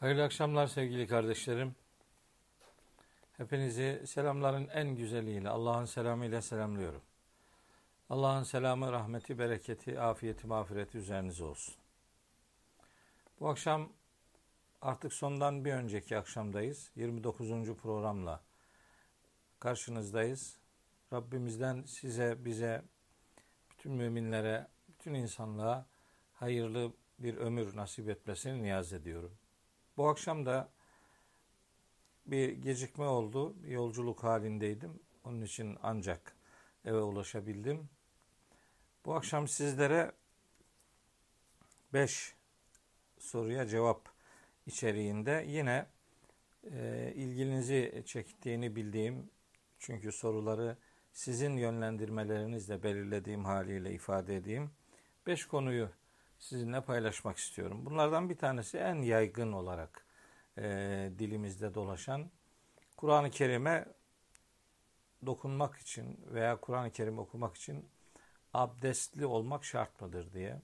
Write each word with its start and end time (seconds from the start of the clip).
Hayırlı 0.00 0.24
akşamlar 0.24 0.66
sevgili 0.66 1.06
kardeşlerim. 1.06 1.74
Hepinizi 3.36 4.02
selamların 4.06 4.68
en 4.68 4.96
güzeliyle, 4.96 5.48
Allah'ın 5.48 5.84
selamıyla 5.84 6.42
selamlıyorum. 6.42 7.02
Allah'ın 8.10 8.42
selamı, 8.42 8.92
rahmeti, 8.92 9.38
bereketi, 9.38 10.00
afiyeti, 10.00 10.46
mağfireti 10.46 10.98
üzerinize 10.98 11.44
olsun. 11.44 11.74
Bu 13.40 13.48
akşam 13.48 13.92
artık 14.82 15.12
sondan 15.12 15.64
bir 15.64 15.72
önceki 15.72 16.18
akşamdayız. 16.18 16.90
29. 16.96 17.74
programla 17.74 18.40
karşınızdayız. 19.58 20.58
Rabbimizden 21.12 21.82
size, 21.82 22.44
bize, 22.44 22.82
bütün 23.70 23.92
müminlere, 23.92 24.66
bütün 24.88 25.14
insanlığa 25.14 25.86
hayırlı 26.34 26.92
bir 27.18 27.36
ömür 27.36 27.76
nasip 27.76 28.08
etmesini 28.08 28.62
niyaz 28.62 28.92
ediyorum. 28.92 29.39
Bu 30.00 30.08
akşam 30.08 30.46
da 30.46 30.68
bir 32.26 32.48
gecikme 32.52 33.04
oldu. 33.04 33.56
Yolculuk 33.66 34.24
halindeydim. 34.24 35.00
Onun 35.24 35.42
için 35.42 35.78
ancak 35.82 36.36
eve 36.84 37.00
ulaşabildim. 37.00 37.88
Bu 39.04 39.14
akşam 39.14 39.48
sizlere 39.48 40.12
5 41.92 42.34
soruya 43.18 43.66
cevap 43.66 44.08
içeriğinde 44.66 45.44
yine 45.48 45.86
e, 46.70 47.12
ilginizi 47.14 48.02
çektiğini 48.06 48.76
bildiğim 48.76 49.30
çünkü 49.78 50.12
soruları 50.12 50.76
sizin 51.12 51.56
yönlendirmelerinizle 51.56 52.82
belirlediğim 52.82 53.44
haliyle 53.44 53.92
ifade 53.92 54.36
edeyim. 54.36 54.70
5 55.26 55.46
konuyu 55.46 55.90
sizinle 56.40 56.80
paylaşmak 56.80 57.36
istiyorum. 57.38 57.86
Bunlardan 57.86 58.30
bir 58.30 58.38
tanesi 58.38 58.78
en 58.78 58.94
yaygın 58.94 59.52
olarak 59.52 60.06
e, 60.58 60.62
dilimizde 61.18 61.74
dolaşan 61.74 62.30
Kur'an-ı 62.96 63.30
Kerim'e 63.30 63.86
dokunmak 65.26 65.76
için 65.78 66.20
veya 66.26 66.60
Kur'an-ı 66.60 66.90
Kerim 66.90 67.18
okumak 67.18 67.56
için 67.56 67.88
abdestli 68.54 69.26
olmak 69.26 69.64
şart 69.64 70.00
mıdır 70.00 70.32
diye. 70.32 70.60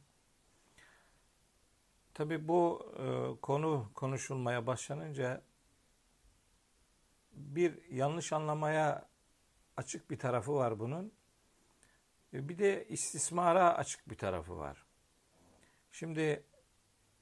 Tabi 2.15 2.49
bu 2.49 2.93
e, 2.99 3.41
konu 3.41 3.91
konuşulmaya 3.95 4.67
başlanınca 4.67 5.43
bir 7.33 7.91
yanlış 7.91 8.33
anlamaya 8.33 9.09
açık 9.77 10.11
bir 10.11 10.19
tarafı 10.19 10.55
var 10.55 10.79
bunun. 10.79 11.13
E, 12.33 12.49
bir 12.49 12.59
de 12.59 12.89
istismara 12.89 13.75
açık 13.75 14.11
bir 14.11 14.19
tarafı 14.19 14.57
var. 14.59 14.86
Şimdi 15.99 16.43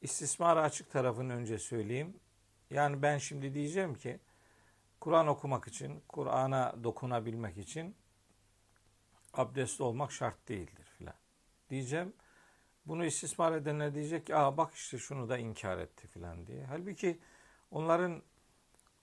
istismara 0.00 0.62
açık 0.62 0.90
tarafını 0.90 1.32
önce 1.32 1.58
söyleyeyim. 1.58 2.20
Yani 2.70 3.02
ben 3.02 3.18
şimdi 3.18 3.54
diyeceğim 3.54 3.94
ki 3.94 4.20
Kur'an 5.00 5.26
okumak 5.26 5.68
için, 5.68 6.02
Kur'an'a 6.08 6.84
dokunabilmek 6.84 7.56
için 7.56 7.96
abdestli 9.34 9.82
olmak 9.82 10.12
şart 10.12 10.48
değildir 10.48 10.84
filan. 10.98 11.14
Diyeceğim. 11.70 12.12
Bunu 12.86 13.04
istismar 13.04 13.52
edenler 13.52 13.94
diyecek 13.94 14.26
ki 14.26 14.36
Aa, 14.36 14.56
bak 14.56 14.74
işte 14.74 14.98
şunu 14.98 15.28
da 15.28 15.38
inkar 15.38 15.78
etti 15.78 16.06
filan 16.06 16.46
diye. 16.46 16.64
Halbuki 16.64 17.18
onların 17.70 18.22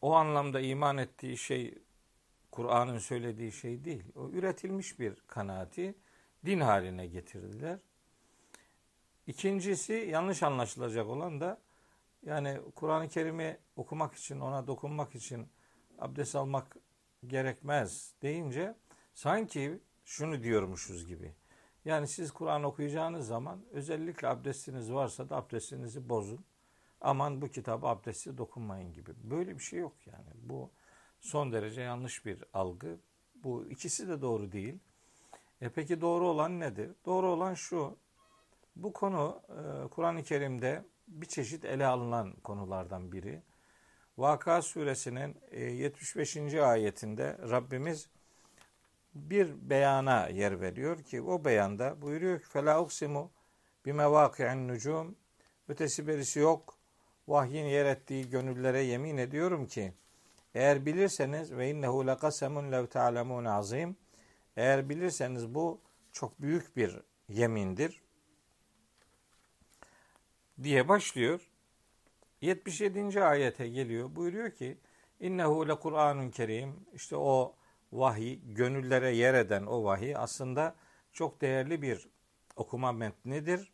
o 0.01 0.13
anlamda 0.13 0.59
iman 0.59 0.97
ettiği 0.97 1.37
şey 1.37 1.77
Kur'an'ın 2.51 2.99
söylediği 2.99 3.51
şey 3.51 3.83
değil. 3.83 4.03
O 4.15 4.29
üretilmiş 4.29 4.99
bir 4.99 5.15
kanaati 5.27 5.95
din 6.45 6.59
haline 6.59 7.07
getirdiler. 7.07 7.79
İkincisi 9.27 9.93
yanlış 9.93 10.43
anlaşılacak 10.43 11.07
olan 11.07 11.41
da 11.41 11.61
yani 12.23 12.61
Kur'an-ı 12.75 13.09
Kerim'i 13.09 13.57
okumak 13.75 14.15
için, 14.15 14.39
ona 14.39 14.67
dokunmak 14.67 15.15
için 15.15 15.47
abdest 15.99 16.35
almak 16.35 16.77
gerekmez 17.27 18.13
deyince 18.21 18.75
sanki 19.13 19.79
şunu 20.05 20.43
diyormuşuz 20.43 21.07
gibi. 21.07 21.35
Yani 21.85 22.07
siz 22.07 22.31
Kur'an 22.31 22.63
okuyacağınız 22.63 23.27
zaman 23.27 23.65
özellikle 23.71 24.27
abdestiniz 24.27 24.93
varsa 24.93 25.29
da 25.29 25.35
abdestinizi 25.35 26.09
bozun. 26.09 26.45
Aman 27.01 27.41
bu 27.41 27.47
kitabı 27.47 27.87
abdesti 27.87 28.37
dokunmayın 28.37 28.93
gibi. 28.93 29.11
Böyle 29.23 29.55
bir 29.55 29.63
şey 29.63 29.79
yok 29.79 29.93
yani. 30.05 30.29
Bu 30.35 30.71
son 31.19 31.51
derece 31.51 31.81
yanlış 31.81 32.25
bir 32.25 32.43
algı. 32.53 32.99
Bu 33.35 33.65
ikisi 33.65 34.07
de 34.07 34.21
doğru 34.21 34.51
değil. 34.51 34.79
E 35.61 35.69
peki 35.69 36.01
doğru 36.01 36.27
olan 36.27 36.59
nedir? 36.59 36.91
Doğru 37.05 37.27
olan 37.27 37.53
şu. 37.53 37.97
Bu 38.75 38.93
konu 38.93 39.41
e, 39.49 39.87
Kur'an-ı 39.87 40.23
Kerim'de 40.23 40.85
bir 41.07 41.25
çeşit 41.25 41.65
ele 41.65 41.85
alınan 41.85 42.33
konulardan 42.43 43.11
biri. 43.11 43.41
Vaka 44.17 44.61
suresinin 44.61 45.37
75. 45.51 46.37
E, 46.37 46.61
ayetinde 46.61 47.37
Rabbimiz 47.49 48.09
bir 49.15 49.69
beyana 49.69 50.27
yer 50.27 50.61
veriyor 50.61 51.03
ki 51.03 51.21
o 51.21 51.45
beyanda 51.45 52.01
buyuruyor 52.01 52.39
ki 52.39 52.45
fela 52.45 52.81
uksimu 52.81 53.31
bimevaki'in 53.85 54.67
nucum 54.67 55.15
ötesi 55.67 56.07
berisi 56.07 56.39
yok. 56.39 56.77
Vahyin 57.27 57.65
yer 57.65 57.85
ettiği 57.85 58.29
gönüllere 58.29 58.81
yemin 58.81 59.17
ediyorum 59.17 59.67
ki 59.67 59.93
eğer 60.55 60.85
bilirseniz 60.85 61.51
ve 61.51 61.69
innehu 61.69 62.07
lekasemun 62.07 62.71
lev 62.71 62.87
ta'lemun 62.87 63.45
azim 63.45 63.95
eğer 64.55 64.89
bilirseniz 64.89 65.55
bu 65.55 65.81
çok 66.11 66.41
büyük 66.41 66.77
bir 66.77 66.99
yemindir 67.29 68.01
diye 70.63 70.87
başlıyor. 70.87 71.41
77. 72.41 73.23
ayete 73.23 73.67
geliyor. 73.67 74.15
Buyuruyor 74.15 74.51
ki 74.51 74.77
İnnehu 75.19 75.67
le 75.67 75.75
Kur'anun 75.75 76.29
Kerim. 76.29 76.85
İşte 76.93 77.15
o 77.15 77.55
vahiy, 77.91 78.39
gönüllere 78.43 79.15
yer 79.15 79.33
eden 79.33 79.65
o 79.65 79.83
vahiy 79.83 80.15
aslında 80.15 80.75
çok 81.13 81.41
değerli 81.41 81.81
bir 81.81 82.07
okuma 82.55 82.91
metnidir. 82.91 83.71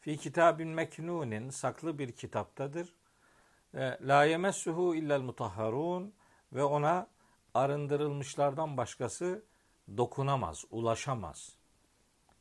Fi 0.00 0.16
kitabin 0.16 0.68
meknunin 0.68 1.50
saklı 1.50 1.98
bir 1.98 2.12
kitaptadır. 2.12 2.94
E, 3.74 3.98
la 4.02 4.24
yemessuhu 4.24 4.94
illel 4.94 5.20
mutahharun 5.20 6.14
ve 6.52 6.64
ona 6.64 7.08
arındırılmışlardan 7.54 8.76
başkası 8.76 9.42
dokunamaz, 9.96 10.64
ulaşamaz. 10.70 11.56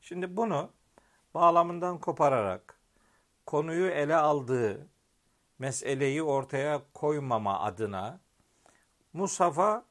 Şimdi 0.02 0.38
bunu 0.38 0.70
bağlamından 1.34 2.00
kopararak 2.00 2.75
konuyu 3.46 3.88
ele 3.88 4.16
aldığı 4.16 4.88
meseleyi 5.60 6.24
ortaya 6.24 6.82
koymama 6.94 7.60
adına 7.60 8.20
Musaf'a 9.14 9.86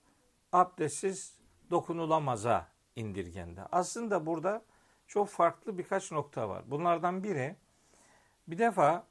abdestsiz 0.53 1.39
dokunulamaza 1.71 2.69
indirgendi. 2.97 3.63
Aslında 3.73 4.27
burada 4.27 4.65
çok 5.07 5.29
farklı 5.29 5.79
birkaç 5.79 6.13
nokta 6.13 6.49
var. 6.49 6.63
Bunlardan 6.67 7.25
biri 7.25 7.57
bir 8.49 8.59
defa 8.59 9.07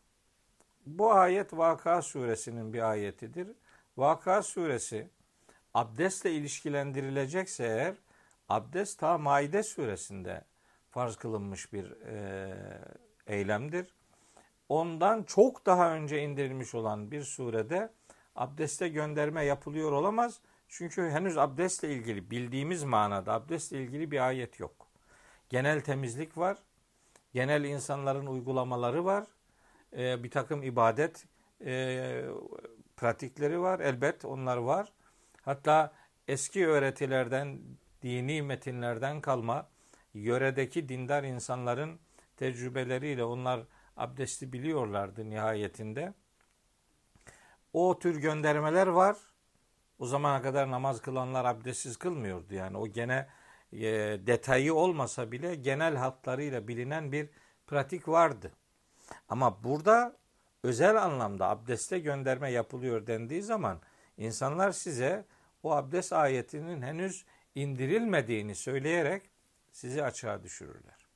bu 0.86 1.14
ayet 1.14 1.54
Vaka 1.54 2.02
suresinin 2.02 2.74
bir 2.74 2.90
ayetidir. 2.90 3.48
Vaka 3.98 4.44
suresi 4.44 5.10
abdestle 5.74 6.31
ilişkilendirilecekse 6.31 7.64
eğer 7.64 7.96
abdest 8.50 9.00
ta 9.00 9.18
Maide 9.18 9.64
suresinde 9.64 10.46
farz 10.90 11.16
kılınmış 11.16 11.74
bir 11.74 11.92
e, 11.92 12.56
eylemdir 13.28 13.94
ondan 14.69 15.24
çok 15.24 15.66
daha 15.66 15.94
önce 15.96 16.24
indirilmiş 16.24 16.75
olan 16.75 17.12
bir 17.12 17.24
surede 17.24 17.94
abdeste 18.35 18.90
gönderme 18.90 19.46
yapılıyor 19.46 19.91
olamaz. 19.91 20.40
Çünkü 20.68 21.09
henüz 21.09 21.38
abdestle 21.38 21.90
ilgili 21.94 22.31
bildiğimiz 22.31 22.84
manada 22.84 23.34
abdestle 23.34 23.84
ilgili 23.84 24.12
bir 24.12 24.28
ayet 24.28 24.59
yok. 24.59 24.88
Genel 25.50 25.81
temizlik 25.81 26.38
var. 26.38 26.57
Genel 27.34 27.63
insanların 27.63 28.25
uygulamaları 28.25 29.06
var. 29.06 29.28
Ee, 29.97 30.24
bir 30.24 30.31
takım 30.31 30.63
ibadet 30.63 31.25
e, 31.66 32.25
pratikleri 32.98 33.62
var. 33.62 33.80
Elbet 33.80 34.25
onlar 34.25 34.57
var. 34.57 34.94
Hatta 35.42 35.94
eski 36.27 36.68
öğretilerden, 36.68 37.59
dini 38.01 38.42
metinlerden 38.42 39.21
kalma 39.21 39.69
yöredeki 40.13 40.89
dindar 40.89 41.24
insanların 41.24 42.00
tecrübeleriyle 42.38 43.24
onlar 43.24 43.62
abdesti 43.98 44.54
biliyorlardı 44.54 45.30
nihayetinde. 45.30 46.13
O 47.74 48.00
tür 48.00 48.16
göndermeler 48.22 48.88
var. 48.88 49.18
O 50.00 50.06
zamana 50.06 50.42
kadar 50.42 50.72
namaz 50.72 51.01
kılanlar 51.01 51.45
abdestsiz 51.45 51.98
kılmıyordu. 51.98 52.54
Yani 52.54 52.78
o 52.78 52.88
gene 52.88 53.28
e, 53.72 53.81
detayı 54.28 54.74
olmasa 54.74 55.31
bile 55.31 55.56
genel 55.56 55.95
hatlarıyla 55.95 56.68
bilinen 56.68 57.12
bir 57.12 57.30
pratik 57.68 58.07
vardı. 58.07 58.51
Ama 59.30 59.63
burada 59.63 60.18
özel 60.63 61.04
anlamda 61.04 61.50
abdeste 61.50 62.00
gönderme 62.00 62.51
yapılıyor 62.51 63.07
dendiği 63.07 63.42
zaman 63.42 63.81
insanlar 64.18 64.72
size 64.72 65.25
o 65.63 65.72
abdest 65.72 66.13
ayetinin 66.13 66.81
henüz 66.81 67.25
indirilmediğini 67.56 68.56
söyleyerek 68.56 69.30
sizi 69.72 70.04
açığa 70.04 70.44
düşürürler. 70.44 71.07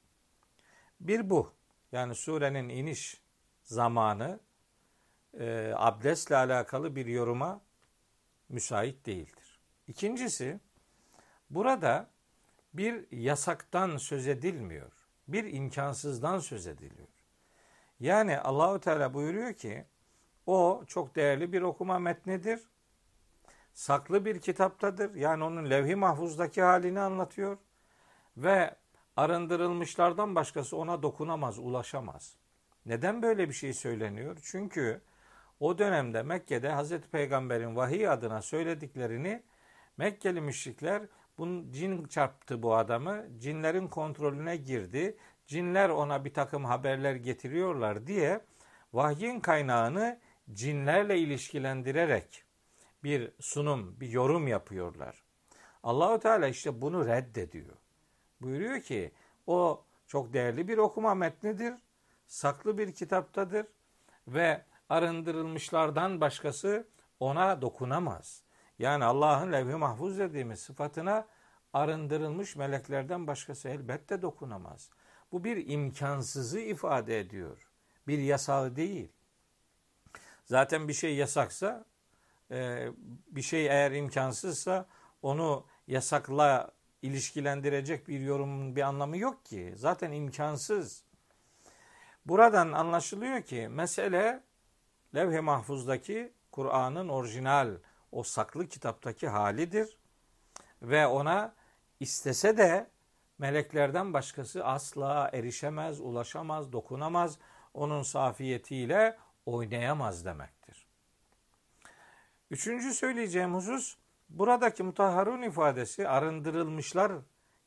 Bir 1.00 1.30
bu. 1.30 1.57
Yani 1.92 2.16
surenin 2.16 2.70
iniş 2.70 3.22
zamanı 3.64 4.40
e, 5.40 5.74
abdestle 5.76 6.36
alakalı 6.36 6.96
bir 6.96 7.06
yoruma 7.06 7.62
müsait 8.50 9.06
değildir. 9.06 9.60
İkincisi, 9.88 10.60
burada 11.50 12.10
bir 12.74 13.12
yasaktan 13.12 13.98
söz 13.98 14.28
edilmiyor. 14.28 14.92
Bir 15.28 15.54
imkansızdan 15.54 16.40
söz 16.40 16.68
ediliyor. 16.68 17.08
Yani 18.00 18.40
Allahu 18.40 18.80
Teala 18.80 19.14
buyuruyor 19.14 19.54
ki 19.54 19.86
o 20.46 20.84
çok 20.88 21.16
değerli 21.16 21.54
bir 21.54 21.62
okuma 21.62 22.00
metnidir. 22.00 22.60
Saklı 23.74 24.26
bir 24.26 24.42
kitaptadır. 24.42 25.16
Yani 25.16 25.44
onun 25.44 25.70
levh-i 25.70 25.96
mahfuzdaki 25.96 26.62
halini 26.62 27.00
anlatıyor. 27.00 27.58
Ve 28.38 28.76
arındırılmışlardan 29.18 30.36
başkası 30.36 30.78
ona 30.78 31.04
dokunamaz, 31.04 31.60
ulaşamaz. 31.60 32.36
Neden 32.86 33.22
böyle 33.22 33.50
bir 33.50 33.54
şey 33.54 33.74
söyleniyor? 33.74 34.38
Çünkü 34.44 35.02
o 35.60 35.78
dönemde 35.78 36.24
Mekke'de 36.24 36.70
Hazreti 36.70 37.10
Peygamber'in 37.10 37.76
vahiy 37.76 38.10
adına 38.10 38.42
söylediklerini 38.42 39.44
Mekkeli 39.98 40.42
müşrikler 40.42 41.04
bunun 41.38 41.72
cin 41.72 42.06
çarptı 42.06 42.64
bu 42.64 42.76
adamı, 42.76 43.26
cinlerin 43.40 43.88
kontrolüne 43.88 44.58
girdi, 44.58 45.18
cinler 45.48 45.90
ona 45.90 46.26
bir 46.26 46.34
takım 46.34 46.66
haberler 46.66 47.16
getiriyorlar 47.16 48.08
diye 48.08 48.42
vahyin 48.94 49.40
kaynağını 49.40 50.20
cinlerle 50.54 51.18
ilişkilendirerek 51.18 52.44
bir 53.04 53.32
sunum, 53.40 54.00
bir 54.00 54.10
yorum 54.10 54.48
yapıyorlar. 54.48 55.24
Allahu 55.84 56.20
Teala 56.20 56.48
işte 56.48 56.82
bunu 56.82 57.06
reddediyor. 57.06 57.87
Buyuruyor 58.42 58.82
ki 58.82 59.12
o 59.48 59.84
çok 60.08 60.34
değerli 60.34 60.68
bir 60.68 60.78
okuma 60.78 61.16
metnidir, 61.16 61.74
saklı 62.28 62.78
bir 62.78 62.92
kitaptadır 62.92 63.66
ve 64.28 64.64
arındırılmışlardan 64.90 66.22
başkası 66.22 66.88
ona 67.20 67.62
dokunamaz. 67.62 68.44
Yani 68.80 69.06
Allah'ın 69.06 69.52
levh-i 69.52 69.76
mahfuz 69.76 70.20
dediğimiz 70.20 70.60
sıfatına 70.60 71.28
arındırılmış 71.74 72.56
meleklerden 72.56 73.28
başkası 73.28 73.70
elbette 73.70 74.22
dokunamaz. 74.22 74.90
Bu 75.32 75.44
bir 75.44 75.70
imkansızı 75.70 76.60
ifade 76.60 77.20
ediyor. 77.20 77.70
Bir 78.08 78.20
yasağı 78.20 78.76
değil. 78.76 79.12
Zaten 80.46 80.88
bir 80.88 80.94
şey 80.94 81.16
yasaksa, 81.16 81.86
e, 82.52 82.88
bir 83.28 83.42
şey 83.42 83.66
eğer 83.66 83.92
imkansızsa 83.92 84.86
onu 85.22 85.66
yasakla 85.88 86.72
ilişkilendirecek 87.08 88.08
bir 88.08 88.20
yorumun 88.20 88.76
bir 88.76 88.82
anlamı 88.82 89.18
yok 89.18 89.46
ki. 89.46 89.74
Zaten 89.76 90.12
imkansız. 90.12 91.04
Buradan 92.26 92.72
anlaşılıyor 92.72 93.42
ki 93.42 93.68
mesele 93.72 94.44
levh-i 95.16 95.42
mahfuzdaki 95.42 96.34
Kur'an'ın 96.52 97.10
orijinal 97.10 97.78
o 98.12 98.24
saklı 98.24 98.68
kitaptaki 98.68 99.28
halidir 99.28 99.98
ve 100.82 101.08
ona 101.08 101.56
istese 102.00 102.58
de 102.58 102.90
meleklerden 103.38 104.14
başkası 104.14 104.66
asla 104.66 105.30
erişemez, 105.34 106.00
ulaşamaz, 106.00 106.72
dokunamaz. 106.72 107.38
Onun 107.74 108.04
safiyetiyle 108.04 109.18
oynayamaz 109.46 110.26
demektir. 110.26 110.88
Üçüncü 112.52 112.94
söyleyeceğim 112.94 113.54
husus 113.54 113.98
buradaki 114.30 114.84
mutahharun 114.84 115.42
ifadesi 115.42 116.08
arındırılmışlar 116.08 117.12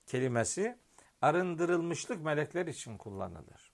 kelimesi 0.06 0.78
arındırılmışlık 1.22 2.24
melekler 2.24 2.66
için 2.66 2.98
kullanılır. 2.98 3.72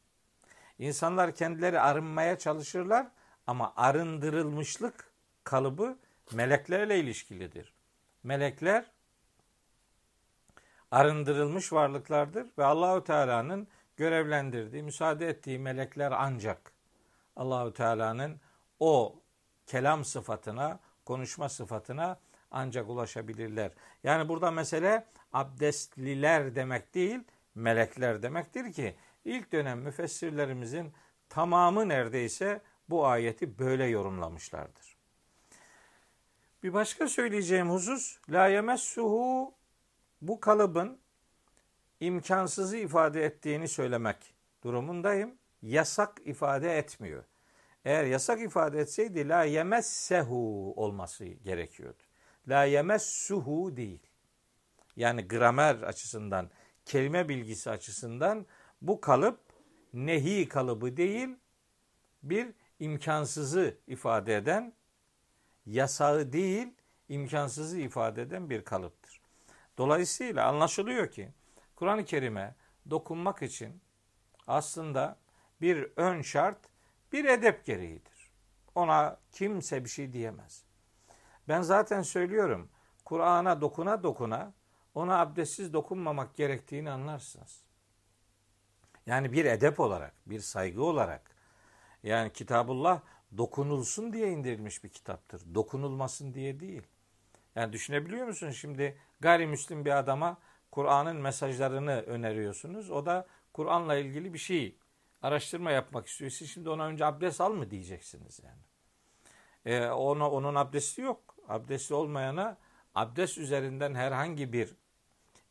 İnsanlar 0.78 1.34
kendileri 1.34 1.80
arınmaya 1.80 2.38
çalışırlar 2.38 3.06
ama 3.46 3.72
arındırılmışlık 3.76 5.10
kalıbı 5.44 5.98
meleklerle 6.32 6.98
ilişkilidir. 6.98 7.74
Melekler 8.22 8.90
arındırılmış 10.90 11.72
varlıklardır 11.72 12.46
ve 12.58 12.64
Allahü 12.64 13.04
Teala'nın 13.04 13.68
görevlendirdiği, 13.96 14.82
müsaade 14.82 15.28
ettiği 15.28 15.58
melekler 15.58 16.12
ancak 16.16 16.72
Allahü 17.36 17.72
Teala'nın 17.72 18.40
o 18.80 19.20
kelam 19.66 20.04
sıfatına, 20.04 20.80
konuşma 21.04 21.48
sıfatına 21.48 22.18
ancak 22.50 22.90
ulaşabilirler. 22.90 23.70
Yani 24.04 24.28
burada 24.28 24.50
mesele 24.50 25.06
abdestliler 25.32 26.54
demek 26.54 26.94
değil, 26.94 27.20
melekler 27.54 28.22
demektir 28.22 28.72
ki 28.72 28.96
ilk 29.24 29.52
dönem 29.52 29.80
müfessirlerimizin 29.80 30.92
tamamı 31.28 31.88
neredeyse 31.88 32.60
bu 32.88 33.06
ayeti 33.06 33.58
böyle 33.58 33.84
yorumlamışlardır. 33.84 34.96
Bir 36.62 36.72
başka 36.72 37.08
söyleyeceğim 37.08 37.70
husus 37.70 38.18
la 38.30 38.46
yemessuhu 38.46 39.54
bu 40.22 40.40
kalıbın 40.40 40.98
imkansızı 42.00 42.76
ifade 42.76 43.24
ettiğini 43.24 43.68
söylemek 43.68 44.34
durumundayım. 44.64 45.34
Yasak 45.62 46.20
ifade 46.24 46.78
etmiyor. 46.78 47.24
Eğer 47.84 48.04
yasak 48.04 48.40
ifade 48.40 48.80
etseydi 48.80 49.28
la 49.28 49.44
yemessehu 49.44 50.72
olması 50.76 51.24
gerekiyordu. 51.24 52.02
La 52.48 52.64
yemessuhu 52.64 53.76
değil. 53.76 54.00
Yani 54.96 55.28
gramer 55.28 55.74
açısından, 55.74 56.50
kelime 56.84 57.28
bilgisi 57.28 57.70
açısından 57.70 58.46
bu 58.82 59.00
kalıp 59.00 59.40
nehi 59.92 60.48
kalıbı 60.48 60.96
değil, 60.96 61.28
bir 62.22 62.48
imkansızı 62.78 63.78
ifade 63.86 64.36
eden, 64.36 64.72
yasağı 65.66 66.32
değil, 66.32 66.68
imkansızı 67.08 67.78
ifade 67.78 68.22
eden 68.22 68.50
bir 68.50 68.64
kalıptır. 68.64 69.20
Dolayısıyla 69.78 70.46
anlaşılıyor 70.48 71.10
ki 71.10 71.32
Kur'an-ı 71.76 72.04
Kerim'e 72.04 72.54
dokunmak 72.90 73.42
için 73.42 73.80
aslında 74.46 75.18
bir 75.60 75.92
ön 75.96 76.22
şart 76.22 76.58
bir 77.12 77.24
edep 77.24 77.64
gereğidir. 77.64 78.30
Ona 78.74 79.20
kimse 79.32 79.84
bir 79.84 79.88
şey 79.88 80.12
diyemez. 80.12 80.65
Ben 81.48 81.62
zaten 81.62 82.02
söylüyorum. 82.02 82.68
Kur'an'a 83.04 83.60
dokuna 83.60 84.02
dokuna 84.02 84.52
ona 84.94 85.20
abdestsiz 85.20 85.72
dokunmamak 85.72 86.36
gerektiğini 86.36 86.90
anlarsınız. 86.90 87.62
Yani 89.06 89.32
bir 89.32 89.44
edep 89.44 89.80
olarak, 89.80 90.14
bir 90.26 90.40
saygı 90.40 90.84
olarak. 90.84 91.30
Yani 92.02 92.32
Kitabullah 92.32 93.00
dokunulsun 93.38 94.12
diye 94.12 94.30
indirilmiş 94.30 94.84
bir 94.84 94.88
kitaptır. 94.88 95.54
Dokunulmasın 95.54 96.34
diye 96.34 96.60
değil. 96.60 96.82
Yani 97.54 97.72
düşünebiliyor 97.72 98.26
musun 98.26 98.50
şimdi 98.50 98.98
gayrimüslim 99.20 99.84
bir 99.84 99.98
adama 99.98 100.38
Kur'an'ın 100.70 101.16
mesajlarını 101.16 102.00
öneriyorsunuz. 102.02 102.90
O 102.90 103.06
da 103.06 103.26
Kur'an'la 103.52 103.96
ilgili 103.96 104.34
bir 104.34 104.38
şey 104.38 104.76
araştırma 105.22 105.70
yapmak 105.70 106.06
istiyor. 106.06 106.30
Siz 106.30 106.50
şimdi 106.50 106.68
ona 106.68 106.86
önce 106.86 107.04
abdest 107.04 107.40
al 107.40 107.52
mı 107.52 107.70
diyeceksiniz 107.70 108.40
yani. 108.44 108.62
Ee, 109.64 109.90
ona, 109.90 110.30
onun 110.30 110.54
abdesti 110.54 111.00
yok. 111.00 111.35
Abdestli 111.48 111.94
olmayana 111.94 112.56
abdest 112.94 113.38
üzerinden 113.38 113.94
herhangi 113.94 114.52
bir 114.52 114.76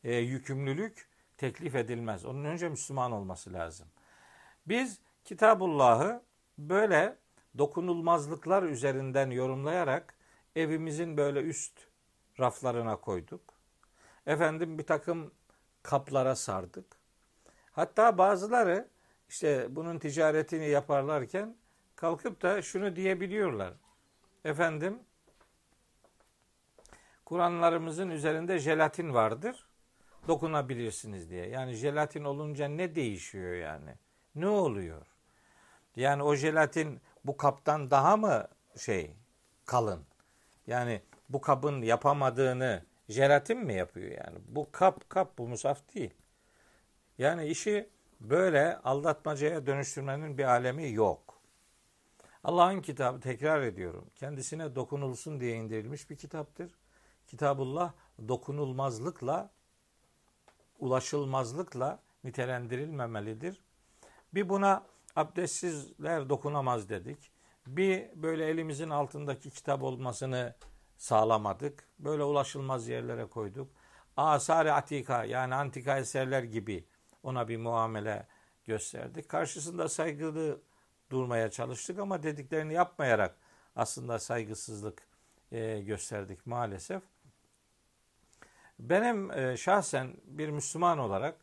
e, 0.04 0.14
yükümlülük 0.14 1.08
teklif 1.36 1.74
edilmez. 1.74 2.24
Onun 2.24 2.44
önce 2.44 2.68
Müslüman 2.68 3.12
olması 3.12 3.52
lazım. 3.52 3.88
Biz 4.66 5.00
Kitabullah'ı 5.24 6.22
böyle 6.58 7.16
dokunulmazlıklar 7.58 8.62
üzerinden 8.62 9.30
yorumlayarak 9.30 10.14
evimizin 10.56 11.16
böyle 11.16 11.40
üst 11.40 11.72
raflarına 12.40 12.96
koyduk. 12.96 13.54
Efendim 14.26 14.78
bir 14.78 14.86
takım 14.86 15.30
kaplara 15.82 16.36
sardık. 16.36 16.86
Hatta 17.72 18.18
bazıları 18.18 18.88
işte 19.28 19.66
bunun 19.70 19.98
ticaretini 19.98 20.68
yaparlarken 20.68 21.56
kalkıp 21.96 22.42
da 22.42 22.62
şunu 22.62 22.96
diyebiliyorlar. 22.96 23.74
Efendim 24.44 24.98
Kur'anlarımızın 27.26 28.10
üzerinde 28.10 28.58
jelatin 28.58 29.14
vardır. 29.14 29.66
Dokunabilirsiniz 30.28 31.30
diye. 31.30 31.46
Yani 31.48 31.72
jelatin 31.72 32.24
olunca 32.24 32.68
ne 32.68 32.94
değişiyor 32.94 33.54
yani? 33.54 33.90
Ne 34.34 34.48
oluyor? 34.48 35.06
Yani 35.96 36.22
o 36.22 36.34
jelatin 36.34 37.00
bu 37.24 37.36
kaptan 37.36 37.90
daha 37.90 38.16
mı 38.16 38.48
şey 38.76 39.10
kalın? 39.64 40.02
Yani 40.66 41.02
bu 41.28 41.40
kabın 41.40 41.82
yapamadığını 41.82 42.82
jelatin 43.08 43.58
mi 43.58 43.74
yapıyor 43.74 44.10
yani? 44.10 44.38
Bu 44.48 44.72
kap 44.72 45.10
kap 45.10 45.38
bu 45.38 45.48
musaf 45.48 45.94
değil. 45.94 46.14
Yani 47.18 47.46
işi 47.46 47.88
böyle 48.20 48.76
aldatmacaya 48.76 49.66
dönüştürmenin 49.66 50.38
bir 50.38 50.44
alemi 50.44 50.92
yok. 50.92 51.40
Allah'ın 52.44 52.80
kitabı 52.80 53.20
tekrar 53.20 53.62
ediyorum. 53.62 54.10
Kendisine 54.16 54.74
dokunulsun 54.74 55.40
diye 55.40 55.56
indirilmiş 55.56 56.10
bir 56.10 56.16
kitaptır. 56.16 56.72
Kitabullah 57.26 57.92
dokunulmazlıkla, 58.28 59.50
ulaşılmazlıkla 60.78 62.00
nitelendirilmemelidir. 62.24 63.60
Bir 64.34 64.48
buna 64.48 64.86
abdestsizler 65.16 66.28
dokunamaz 66.28 66.88
dedik. 66.88 67.30
bir 67.66 68.08
böyle 68.14 68.46
elimizin 68.46 68.90
altındaki 68.90 69.50
kitap 69.50 69.82
olmasını 69.82 70.54
sağlamadık. 70.96 71.84
Böyle 71.98 72.24
ulaşılmaz 72.24 72.88
yerlere 72.88 73.26
koyduk. 73.26 73.70
Asar-ı 74.16 74.74
atika 74.74 75.24
yani 75.24 75.54
antika 75.54 75.98
eserler 75.98 76.42
gibi 76.42 76.84
ona 77.22 77.48
bir 77.48 77.56
muamele 77.56 78.26
gösterdik. 78.64 79.28
Karşısında 79.28 79.88
saygılı 79.88 80.60
durmaya 81.10 81.50
çalıştık 81.50 81.98
ama 81.98 82.22
dediklerini 82.22 82.74
yapmayarak 82.74 83.36
aslında 83.76 84.18
saygısızlık 84.18 85.02
e, 85.52 85.80
gösterdik 85.80 86.46
maalesef. 86.46 87.02
Benim 88.78 89.30
e, 89.30 89.56
şahsen 89.56 90.14
bir 90.24 90.48
Müslüman 90.48 90.98
olarak 90.98 91.36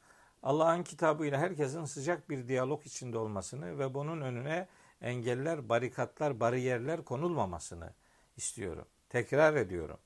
Allah'ın 0.43 0.83
kitabıyla 0.83 1.39
herkesin 1.39 1.85
sıcak 1.85 2.29
bir 2.29 2.47
diyalog 2.47 2.85
içinde 2.85 3.17
olmasını 3.17 3.79
ve 3.79 3.93
bunun 3.93 4.21
önüne 4.21 4.67
engeller, 5.01 5.69
barikatlar, 5.69 6.39
bariyerler 6.39 7.05
konulmamasını 7.05 7.93
istiyorum. 8.37 8.87
Tekrar 9.09 9.55
ediyorum. 9.55 9.97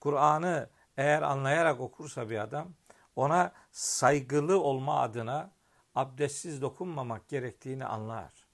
Kur'an'ı 0.00 0.68
eğer 0.96 1.22
anlayarak 1.22 1.80
okursa 1.80 2.30
bir 2.30 2.38
adam 2.38 2.68
ona 3.16 3.52
saygılı 3.72 4.60
olma 4.60 5.00
adına 5.00 5.50
abdestsiz 5.94 6.62
dokunmamak 6.62 7.28
gerektiğini 7.28 7.84
anlar. 7.84 8.46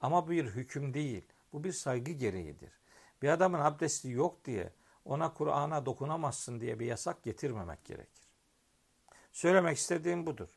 Ama 0.00 0.26
bu 0.26 0.30
bir 0.30 0.44
hüküm 0.44 0.94
değil. 0.94 1.24
Bu 1.52 1.64
bir 1.64 1.72
saygı 1.72 2.12
gereğidir. 2.12 2.72
Bir 3.22 3.28
adamın 3.28 3.60
abdesti 3.60 4.10
yok 4.10 4.44
diye 4.44 4.72
ona 5.06 5.34
Kur'an'a 5.34 5.86
dokunamazsın 5.86 6.60
diye 6.60 6.78
bir 6.78 6.86
yasak 6.86 7.22
getirmemek 7.22 7.84
gerekir. 7.84 8.26
Söylemek 9.32 9.76
istediğim 9.76 10.26
budur. 10.26 10.48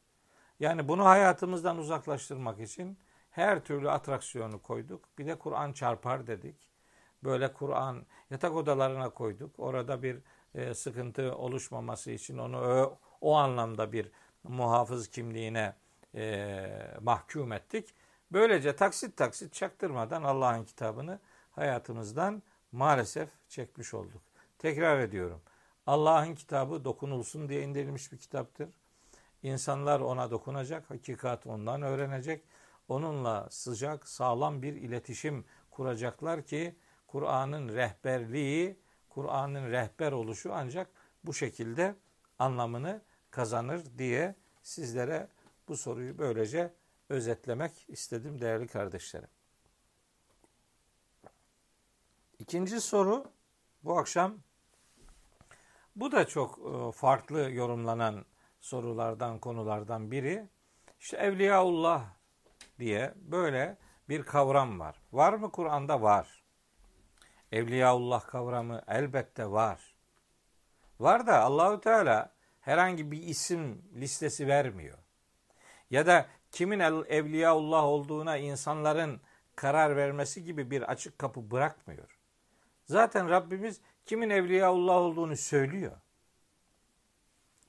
Yani 0.60 0.88
bunu 0.88 1.06
hayatımızdan 1.06 1.78
uzaklaştırmak 1.78 2.60
için 2.60 2.98
her 3.32 3.64
türlü 3.64 3.90
atraksiyonu 3.90 4.62
koyduk. 4.62 5.06
Bir 5.18 5.28
de 5.28 5.36
Kur'an 5.36 5.74
çarpar 5.74 6.28
dedik. 6.28 6.70
Böyle 7.24 7.54
Kur'an 7.54 8.06
yatak 8.30 8.56
odalarına 8.56 9.10
koyduk. 9.10 9.60
Orada 9.60 10.04
bir 10.04 10.18
e, 10.56 10.74
sıkıntı 10.74 11.36
oluşmaması 11.36 12.12
için 12.12 12.38
onu 12.38 12.58
o, 12.58 12.98
o 13.22 13.36
anlamda 13.36 13.92
bir 13.92 14.12
muhafız 14.44 15.08
kimliğine 15.08 15.76
e, 16.16 16.98
mahkum 17.02 17.52
ettik. 17.52 17.96
Böylece 18.32 18.76
taksit 18.76 19.18
taksit 19.18 19.54
çaktırmadan 19.54 20.24
Allah'ın 20.24 20.66
kitabını 20.66 21.20
hayatımızdan 21.52 22.44
maalesef 22.72 23.30
çekmiş 23.50 23.94
olduk. 23.94 24.29
Tekrar 24.60 25.00
ediyorum. 25.00 25.42
Allah'ın 25.88 26.36
kitabı 26.36 26.86
dokunulsun 26.86 27.50
diye 27.50 27.64
indirilmiş 27.64 28.12
bir 28.12 28.18
kitaptır. 28.18 28.70
İnsanlar 29.44 30.00
ona 30.00 30.32
dokunacak, 30.32 30.90
hakikat 30.90 31.48
ondan 31.48 31.82
öğrenecek. 31.82 32.44
Onunla 32.88 33.48
sıcak, 33.50 34.08
sağlam 34.08 34.62
bir 34.62 34.74
iletişim 34.74 35.46
kuracaklar 35.72 36.46
ki 36.46 36.76
Kur'an'ın 37.08 37.70
rehberliği, 37.70 38.80
Kur'an'ın 39.10 39.72
rehber 39.72 40.12
oluşu 40.12 40.54
ancak 40.54 40.90
bu 41.24 41.34
şekilde 41.34 41.96
anlamını 42.40 43.02
kazanır 43.32 43.82
diye 43.98 44.36
sizlere 44.64 45.28
bu 45.68 45.78
soruyu 45.78 46.18
böylece 46.18 46.74
özetlemek 47.10 47.86
istedim 47.88 48.42
değerli 48.42 48.68
kardeşlerim. 48.68 49.30
İkinci 52.40 52.82
soru 52.82 53.32
bu 53.84 53.98
akşam 53.98 54.38
bu 56.00 56.12
da 56.12 56.28
çok 56.28 56.60
e, 56.60 56.92
farklı 56.92 57.52
yorumlanan 57.52 58.26
sorulardan, 58.60 59.40
konulardan 59.40 60.12
biri. 60.12 60.50
İşte 61.00 61.18
Evliyaullah 61.18 62.06
diye 62.80 63.14
böyle 63.16 63.78
bir 64.10 64.24
kavram 64.24 64.80
var. 64.80 64.96
Var 65.12 65.34
mı 65.34 65.52
Kur'an'da? 65.52 66.02
Var. 66.02 66.44
Evliyaullah 67.52 68.28
kavramı 68.28 68.82
elbette 68.88 69.52
var. 69.52 69.96
Var 71.00 71.28
da 71.28 71.40
Allahü 71.40 71.82
Teala 71.82 72.34
herhangi 72.60 73.12
bir 73.12 73.24
isim 73.24 73.82
listesi 73.96 74.48
vermiyor. 74.48 74.98
Ya 75.90 76.06
da 76.06 76.26
kimin 76.52 76.80
evliyaullah 76.80 77.84
olduğuna 77.84 78.38
insanların 78.38 79.22
karar 79.56 79.96
vermesi 79.96 80.44
gibi 80.44 80.72
bir 80.72 80.82
açık 80.82 81.20
kapı 81.20 81.52
bırakmıyor. 81.52 82.20
Zaten 82.86 83.30
Rabbimiz 83.30 83.82
kimin 84.10 84.30
evliyaullah 84.30 84.96
olduğunu 84.96 85.38
söylüyor. 85.38 85.98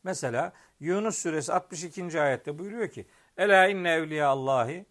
Mesela 0.05 0.53
Yunus 0.81 1.19
suresi 1.19 1.53
62. 1.53 2.21
ayette 2.21 2.59
buyuruyor 2.59 2.89
ki 2.89 3.07
Ela 3.37 3.69
inne 3.69 3.91
evliya 3.91 4.29
Allahi 4.29 4.87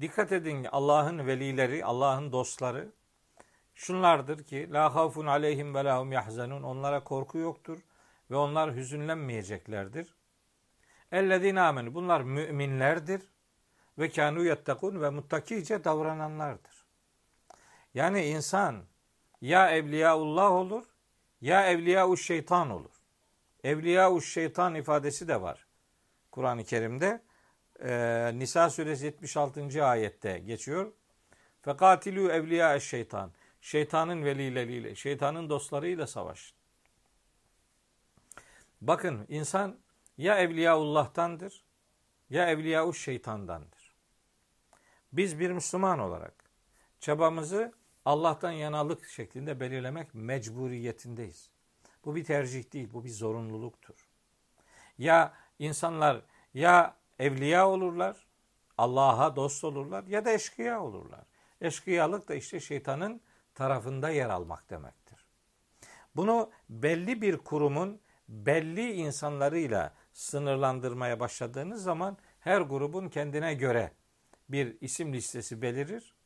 Dikkat 0.00 0.32
edin 0.32 0.66
Allah'ın 0.72 1.26
velileri, 1.26 1.84
Allah'ın 1.84 2.32
dostları 2.32 2.92
şunlardır 3.74 4.44
ki 4.44 4.72
la 4.72 4.94
havfun 4.94 5.26
aleyhim 5.26 5.74
ve 5.74 5.84
lahum 5.84 6.12
yahzanun 6.12 6.62
onlara 6.62 7.04
korku 7.04 7.38
yoktur 7.38 7.78
ve 8.30 8.36
onlar 8.36 8.74
hüzünlenmeyeceklerdir. 8.74 10.14
Ellezine 11.12 11.60
amenu 11.60 11.94
bunlar 11.94 12.20
müminlerdir 12.20 13.22
ve 13.98 14.10
kanu 14.10 14.44
yettekun 14.44 15.02
ve 15.02 15.10
muttakice 15.10 15.84
davrananlardır. 15.84 16.84
Yani 17.94 18.24
insan 18.24 18.87
ya 19.40 19.70
evliyaullah 19.70 20.52
olur 20.52 20.84
ya 21.40 21.66
evliya 21.66 22.16
şeytan 22.16 22.70
olur. 22.70 22.94
Evliya 23.64 24.20
şeytan 24.20 24.74
ifadesi 24.74 25.28
de 25.28 25.42
var. 25.42 25.66
Kur'an-ı 26.30 26.64
Kerim'de 26.64 27.22
e, 27.82 28.30
Nisa 28.38 28.70
suresi 28.70 29.04
76. 29.04 29.84
ayette 29.84 30.38
geçiyor. 30.38 30.92
Fekatilu 31.62 32.30
evliya 32.30 32.80
şeytan. 32.80 33.32
Şeytanın 33.60 34.24
velileriyle, 34.24 34.94
şeytanın 34.94 35.50
dostlarıyla 35.50 36.06
savaşın. 36.06 36.58
Bakın 38.80 39.26
insan 39.28 39.78
ya 40.18 40.38
Evliyaullah'tandır 40.38 41.64
ya 42.30 42.50
Evliyau 42.50 42.94
şeytandandır. 42.94 43.94
Biz 45.12 45.38
bir 45.38 45.50
Müslüman 45.50 45.98
olarak 45.98 46.34
çabamızı 47.00 47.72
Allah'tan 48.08 48.50
yanalık 48.50 49.04
şeklinde 49.04 49.60
belirlemek 49.60 50.14
mecburiyetindeyiz. 50.14 51.50
Bu 52.04 52.14
bir 52.14 52.24
tercih 52.24 52.72
değil, 52.72 52.88
bu 52.92 53.04
bir 53.04 53.10
zorunluluktur. 53.10 54.08
Ya 54.98 55.34
insanlar 55.58 56.22
ya 56.54 56.96
evliya 57.18 57.68
olurlar, 57.68 58.26
Allah'a 58.78 59.36
dost 59.36 59.64
olurlar 59.64 60.04
ya 60.04 60.24
da 60.24 60.32
eşkıya 60.32 60.82
olurlar. 60.82 61.20
Eşkıyalık 61.60 62.28
da 62.28 62.34
işte 62.34 62.60
şeytanın 62.60 63.20
tarafında 63.54 64.10
yer 64.10 64.30
almak 64.30 64.70
demektir. 64.70 65.26
Bunu 66.16 66.50
belli 66.70 67.22
bir 67.22 67.36
kurumun 67.36 68.00
belli 68.28 68.92
insanlarıyla 68.92 69.94
sınırlandırmaya 70.12 71.20
başladığınız 71.20 71.82
zaman 71.82 72.16
her 72.40 72.60
grubun 72.60 73.08
kendine 73.08 73.54
göre 73.54 73.92
bir 74.48 74.76
isim 74.80 75.12
listesi 75.12 75.62
belirir. 75.62 76.17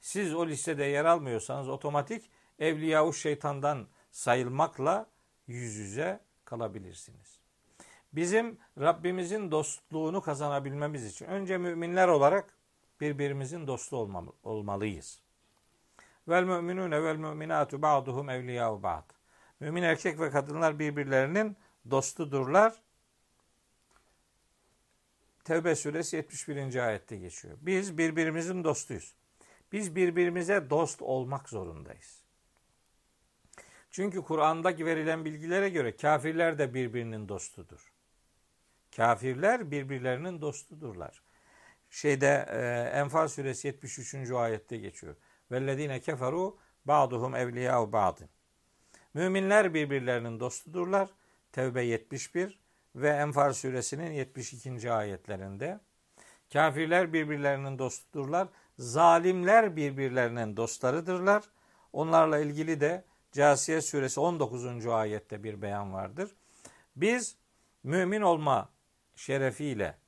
Siz 0.00 0.34
o 0.34 0.46
listede 0.46 0.84
yer 0.84 1.04
almıyorsanız 1.04 1.68
otomatik 1.68 2.30
evliya 2.58 3.12
şeytandan 3.12 3.86
sayılmakla 4.10 5.06
yüz 5.46 5.74
yüze 5.74 6.20
kalabilirsiniz. 6.44 7.40
Bizim 8.12 8.58
Rabbimizin 8.80 9.50
dostluğunu 9.50 10.22
kazanabilmemiz 10.22 11.06
için 11.06 11.26
önce 11.26 11.58
müminler 11.58 12.08
olarak 12.08 12.58
birbirimizin 13.00 13.66
dostu 13.66 13.96
olmalıyız. 14.42 15.22
Vel 16.28 16.44
müminune 16.44 17.02
vel 17.02 17.16
müminatu 17.16 17.82
ba'duhum 17.82 18.30
evliya'u 18.30 18.82
ba'd. 18.82 19.10
Mümin 19.60 19.82
erkek 19.82 20.20
ve 20.20 20.30
kadınlar 20.30 20.78
birbirlerinin 20.78 21.56
dostudurlar. 21.90 22.74
Tevbe 25.44 25.74
suresi 25.74 26.16
71. 26.16 26.86
ayette 26.86 27.16
geçiyor. 27.16 27.58
Biz 27.60 27.98
birbirimizin 27.98 28.64
dostuyuz. 28.64 29.14
Biz 29.72 29.96
birbirimize 29.96 30.70
dost 30.70 31.02
olmak 31.02 31.48
zorundayız. 31.48 32.22
Çünkü 33.90 34.22
Kur'an'daki 34.22 34.86
verilen 34.86 35.24
bilgilere 35.24 35.68
göre 35.68 35.96
kafirler 35.96 36.58
de 36.58 36.74
birbirinin 36.74 37.28
dostudur. 37.28 37.92
Kafirler 38.96 39.70
birbirlerinin 39.70 40.40
dostudurlar. 40.40 41.22
Şeyde 41.90 42.46
e, 42.50 42.98
Enfal 42.98 43.28
suresi 43.28 43.68
73. 43.68 44.30
ayette 44.30 44.76
geçiyor. 44.76 45.16
Vellezine 45.50 46.00
keferu 46.00 46.58
ba'duhum 46.84 47.34
evliya'u 47.34 47.92
ba'din. 47.92 48.28
Müminler 49.14 49.74
birbirlerinin 49.74 50.40
dostudurlar. 50.40 51.10
Tevbe 51.52 51.82
71 51.82 52.58
ve 52.94 53.08
Enfal 53.08 53.52
suresinin 53.52 54.10
72. 54.10 54.92
ayetlerinde. 54.92 55.80
Kafirler 56.52 57.12
birbirlerinin 57.12 57.78
dostudurlar. 57.78 58.48
Zalimler 58.80 59.76
birbirlerinin 59.76 60.56
dostlarıdırlar. 60.56 61.44
Onlarla 61.92 62.38
ilgili 62.38 62.80
de 62.80 63.04
Casiye 63.32 63.80
suresi 63.80 64.20
19. 64.20 64.86
ayette 64.86 65.44
bir 65.44 65.62
beyan 65.62 65.92
vardır. 65.92 66.36
Biz 66.96 67.36
mümin 67.82 68.20
olma 68.20 68.68
şerefiyle 69.16 69.98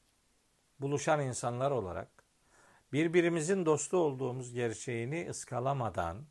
buluşan 0.81 1.21
insanlar 1.21 1.71
olarak 1.71 2.09
birbirimizin 2.93 3.67
dostu 3.67 3.97
olduğumuz 3.97 4.53
gerçeğini 4.53 5.27
ıskalamadan 5.31 6.25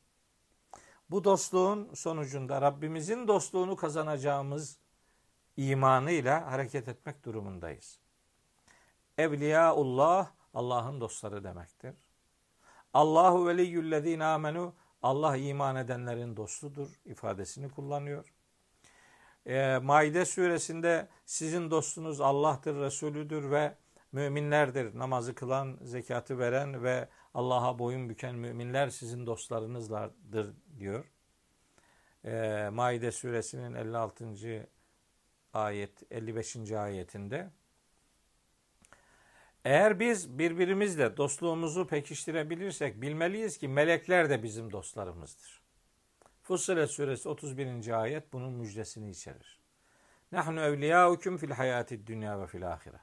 bu 1.09 1.23
dostluğun 1.23 1.93
sonucunda 1.93 2.61
Rabbimizin 2.61 3.27
dostluğunu 3.27 3.75
kazanacağımız 3.75 4.77
imanıyla 5.57 6.51
hareket 6.51 6.87
etmek 6.87 7.25
durumundayız. 7.25 7.99
Evliyaullah 9.17 10.31
Allah'ın 10.53 11.01
dostları 11.01 11.43
demektir. 11.43 11.95
Allahu 12.93 13.47
veliyyüllezine 13.47 14.25
amenu 14.25 14.73
Allah 15.01 15.37
iman 15.37 15.75
edenlerin 15.75 16.37
dostudur 16.37 16.89
ifadesini 17.05 17.69
kullanıyor. 17.69 18.33
E, 19.45 19.77
Maide 19.77 20.25
suresinde 20.25 21.07
sizin 21.25 21.71
dostunuz 21.71 22.21
Allah'tır, 22.21 22.75
Resulüdür 22.75 23.51
ve 23.51 23.75
müminlerdir. 24.11 24.99
Namazı 24.99 25.35
kılan, 25.35 25.77
zekatı 25.81 26.39
veren 26.39 26.83
ve 26.83 27.07
Allah'a 27.33 27.79
boyun 27.79 28.09
büken 28.09 28.35
müminler 28.35 28.89
sizin 28.89 29.25
dostlarınızlardır 29.25 30.53
diyor. 30.79 31.05
E, 32.25 32.69
Maide 32.73 33.11
suresinin 33.11 33.73
56. 33.73 34.69
ayet 35.53 36.11
55. 36.11 36.71
ayetinde. 36.71 37.51
Eğer 39.65 39.99
biz 39.99 40.39
birbirimizle 40.39 41.17
dostluğumuzu 41.17 41.87
pekiştirebilirsek 41.87 43.01
bilmeliyiz 43.01 43.57
ki 43.57 43.67
melekler 43.67 44.29
de 44.29 44.43
bizim 44.43 44.71
dostlarımızdır. 44.71 45.61
Fussilet 46.41 46.89
suresi 46.89 47.29
31. 47.29 48.01
ayet 48.01 48.33
bunun 48.33 48.53
müjdesini 48.53 49.09
içerir. 49.09 49.59
Nahnu 50.31 50.61
evliyaukum 50.61 51.37
fil 51.37 51.51
hayati 51.51 52.07
dünya 52.07 52.41
ve 52.41 52.47
fil 52.47 52.71
ahire. 52.71 52.99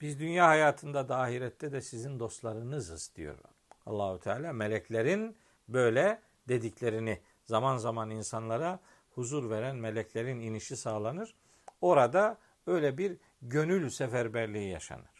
Biz 0.00 0.20
dünya 0.20 0.48
hayatında 0.48 1.08
da 1.08 1.18
ahirette 1.18 1.72
de 1.72 1.80
sizin 1.80 2.20
dostlarınızız 2.20 3.10
diyor. 3.16 3.38
Allahu 3.86 4.20
Teala 4.20 4.52
meleklerin 4.52 5.36
böyle 5.68 6.20
dediklerini 6.48 7.20
zaman 7.44 7.76
zaman 7.76 8.10
insanlara 8.10 8.80
huzur 9.14 9.50
veren 9.50 9.76
meleklerin 9.76 10.40
inişi 10.40 10.76
sağlanır. 10.76 11.34
Orada 11.80 12.38
öyle 12.66 12.98
bir 12.98 13.16
gönül 13.42 13.90
seferberliği 13.90 14.70
yaşanır. 14.70 15.13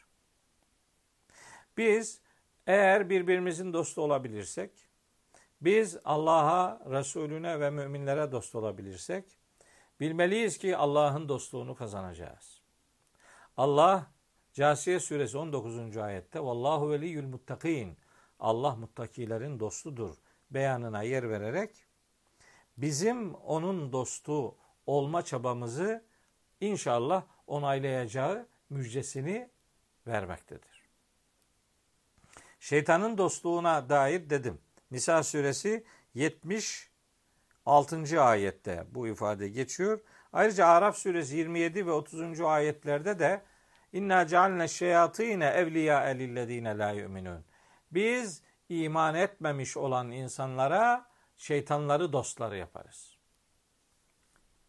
Biz 1.77 2.21
eğer 2.67 3.11
birbirimizin 3.11 3.73
dostu 3.73 4.03
olabilirsek, 4.03 4.71
biz 5.61 5.97
Allah'a, 6.05 6.81
Resulüne 6.91 7.61
ve 7.61 7.71
müminlere 7.71 8.33
dost 8.33 8.55
olabilirsek, 8.55 9.25
bilmeliyiz 10.01 10.59
ki 10.59 10.77
Allah'ın 10.77 11.29
dostluğunu 11.29 11.75
kazanacağız. 11.75 12.61
Allah 13.57 14.15
Casiye 14.53 15.01
suresi 15.01 15.39
19. 15.39 15.97
ayette 15.97 16.41
Vallahu 16.41 16.91
veliyyül 16.91 17.27
muttakin 17.27 17.97
Allah 18.39 18.77
muttakilerin 18.77 19.61
dostudur 19.61 20.17
beyanına 20.51 21.03
yer 21.03 21.31
vererek 21.31 21.71
bizim 22.77 23.35
onun 23.35 23.93
dostu 23.93 24.57
olma 24.87 25.23
çabamızı 25.23 26.05
inşallah 26.61 27.23
onaylayacağı 27.47 28.47
müjdesini 28.71 29.51
vermektedir. 30.07 30.74
Şeytanın 32.65 33.19
dostluğuna 33.19 33.89
dair 33.89 34.31
dedim. 34.31 34.61
Nisa 34.91 35.23
suresi 35.23 35.85
76. 36.15 38.23
ayette 38.23 38.87
bu 38.91 39.09
ifade 39.09 39.49
geçiyor. 39.49 40.01
Ayrıca 40.33 40.67
Araf 40.67 40.97
suresi 40.97 41.37
27 41.37 41.87
ve 41.87 41.93
30. 41.93 42.41
ayetlerde 42.41 43.19
de 43.19 43.43
İnna 43.93 44.27
cealne 44.27 44.69
şeyatine 44.69 45.47
evliya 45.47 46.11
elillezine 46.11 46.79
la 46.79 46.91
yu'minun. 46.91 47.45
Biz 47.91 48.43
iman 48.69 49.15
etmemiş 49.15 49.77
olan 49.77 50.11
insanlara 50.11 51.07
şeytanları 51.37 52.13
dostları 52.13 52.57
yaparız. 52.57 53.19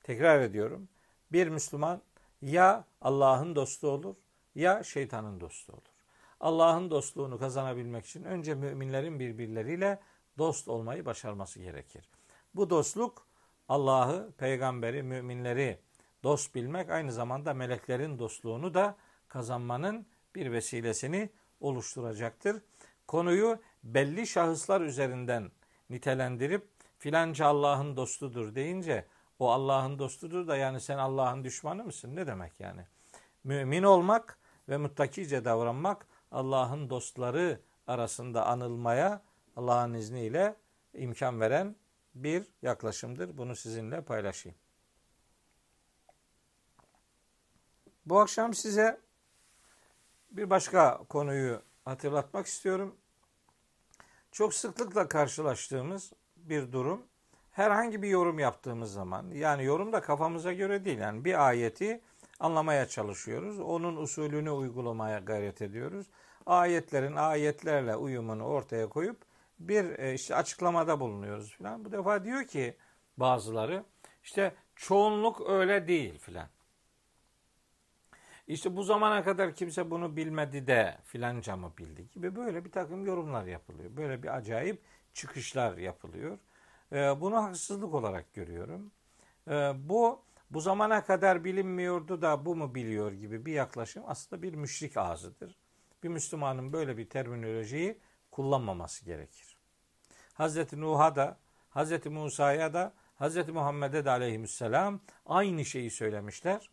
Tekrar 0.04 0.42
ediyorum. 0.42 0.90
Bir 1.32 1.48
Müslüman 1.48 2.02
ya 2.42 2.86
Allah'ın 3.02 3.56
dostu 3.56 3.88
olur 3.88 4.16
ya 4.56 4.84
şeytanın 4.84 5.40
dostu 5.40 5.74
olur. 5.74 5.95
Allah'ın 6.40 6.92
dostluğunu 6.92 7.40
kazanabilmek 7.40 8.06
için 8.06 8.24
önce 8.24 8.56
müminlerin 8.56 9.20
birbirleriyle 9.20 10.00
dost 10.38 10.68
olmayı 10.68 11.06
başarması 11.06 11.60
gerekir. 11.60 12.10
Bu 12.56 12.70
dostluk 12.70 13.28
Allah'ı, 13.70 14.32
peygamberi, 14.38 15.04
müminleri 15.04 15.80
dost 16.24 16.56
bilmek 16.56 16.90
aynı 16.90 17.12
zamanda 17.12 17.54
meleklerin 17.54 18.20
dostluğunu 18.20 18.74
da 18.74 18.96
kazanmanın 19.28 20.08
bir 20.36 20.52
vesilesini 20.52 21.30
oluşturacaktır. 21.60 22.62
Konuyu 23.08 23.60
belli 23.84 24.28
şahıslar 24.28 24.82
üzerinden 24.82 25.52
nitelendirip 25.90 26.68
filanca 26.98 27.46
Allah'ın 27.46 27.98
dostudur 27.98 28.56
deyince 28.56 29.06
o 29.40 29.52
Allah'ın 29.52 30.00
dostudur 30.00 30.48
da 30.48 30.58
yani 30.58 30.82
sen 30.82 30.98
Allah'ın 30.98 31.44
düşmanı 31.44 31.84
mısın? 31.84 32.16
Ne 32.16 32.28
demek 32.28 32.60
yani? 32.60 32.82
Mümin 33.44 33.84
olmak 33.84 34.40
ve 34.70 34.78
muttakice 34.78 35.46
davranmak 35.46 36.08
Allah'ın 36.36 36.90
dostları 36.90 37.60
arasında 37.88 38.46
anılmaya 38.46 39.22
Allah'ın 39.56 39.94
izniyle 39.94 40.56
imkan 40.94 41.42
veren 41.42 41.76
bir 42.16 42.44
yaklaşımdır. 42.62 43.38
Bunu 43.38 43.56
sizinle 43.56 44.02
paylaşayım. 44.02 44.58
Bu 48.06 48.20
akşam 48.20 48.54
size 48.54 49.02
bir 50.32 50.50
başka 50.50 50.98
konuyu 51.10 51.62
hatırlatmak 51.86 52.46
istiyorum. 52.46 52.96
Çok 54.32 54.54
sıklıkla 54.54 55.08
karşılaştığımız 55.08 56.14
bir 56.38 56.72
durum. 56.72 57.02
Herhangi 57.52 58.02
bir 58.02 58.08
yorum 58.08 58.40
yaptığımız 58.40 58.94
zaman, 58.94 59.30
yani 59.32 59.64
yorum 59.64 59.94
da 59.94 60.02
kafamıza 60.02 60.54
göre 60.54 60.86
değil. 60.86 60.98
Yani 60.98 61.26
bir 61.26 61.48
ayeti 61.48 62.02
anlamaya 62.40 62.88
çalışıyoruz. 62.88 63.60
Onun 63.60 63.96
usulünü 63.96 64.50
uygulamaya 64.50 65.20
gayret 65.20 65.62
ediyoruz. 65.62 66.08
Ayetlerin 66.46 67.16
ayetlerle 67.16 67.96
uyumunu 67.96 68.44
ortaya 68.44 68.90
koyup 68.90 69.22
bir 69.60 70.00
e, 70.00 70.14
işte 70.14 70.36
açıklamada 70.36 71.00
bulunuyoruz 71.00 71.52
filan. 71.58 71.86
Bu 71.86 71.92
defa 71.92 72.24
diyor 72.26 72.44
ki 72.48 72.78
bazıları 73.18 73.86
işte 74.24 74.56
çoğunluk 74.76 75.50
öyle 75.50 75.88
değil 75.88 76.20
filan. 76.20 76.48
İşte 78.48 78.76
bu 78.76 78.84
zamana 78.84 79.24
kadar 79.24 79.56
kimse 79.56 79.92
bunu 79.92 80.16
bilmedi 80.16 80.68
de 80.68 80.98
filanca 81.04 81.56
mı 81.58 81.74
bildi 81.78 82.10
gibi 82.10 82.36
böyle 82.36 82.66
bir 82.66 82.72
takım 82.72 83.06
yorumlar 83.06 83.46
yapılıyor. 83.46 83.98
Böyle 83.98 84.24
bir 84.24 84.36
acayip 84.38 84.82
çıkışlar 85.14 85.78
yapılıyor. 85.78 86.40
E, 86.92 87.22
bunu 87.22 87.44
haksızlık 87.44 87.94
olarak 87.94 88.34
görüyorum. 88.34 88.92
E, 89.50 89.54
bu 89.90 90.22
bu 90.52 90.62
zamana 90.62 91.06
kadar 91.06 91.44
bilinmiyordu 91.44 92.22
da 92.22 92.46
bu 92.46 92.56
mu 92.56 92.76
biliyor 92.76 93.12
gibi 93.12 93.46
bir 93.46 93.54
yaklaşım 93.54 94.04
aslında 94.08 94.42
bir 94.42 94.56
müşrik 94.56 94.98
ağzıdır. 94.98 95.58
Bir 96.06 96.10
Müslümanın 96.10 96.74
böyle 96.74 96.98
bir 96.98 97.10
terminolojiyi 97.10 97.98
kullanmaması 98.32 99.06
gerekir. 99.06 99.58
Hazreti 100.34 100.82
Nuh'a 100.82 101.16
da, 101.16 101.38
Hazreti 101.70 102.10
Musa'ya 102.10 102.74
da, 102.74 102.94
Hazreti 103.16 103.52
Muhammed'e 103.52 104.06
de 104.06 104.10
aleyhisselam 104.10 105.02
aynı 105.26 105.66
şeyi 105.66 105.92
söylemişler. 105.92 106.70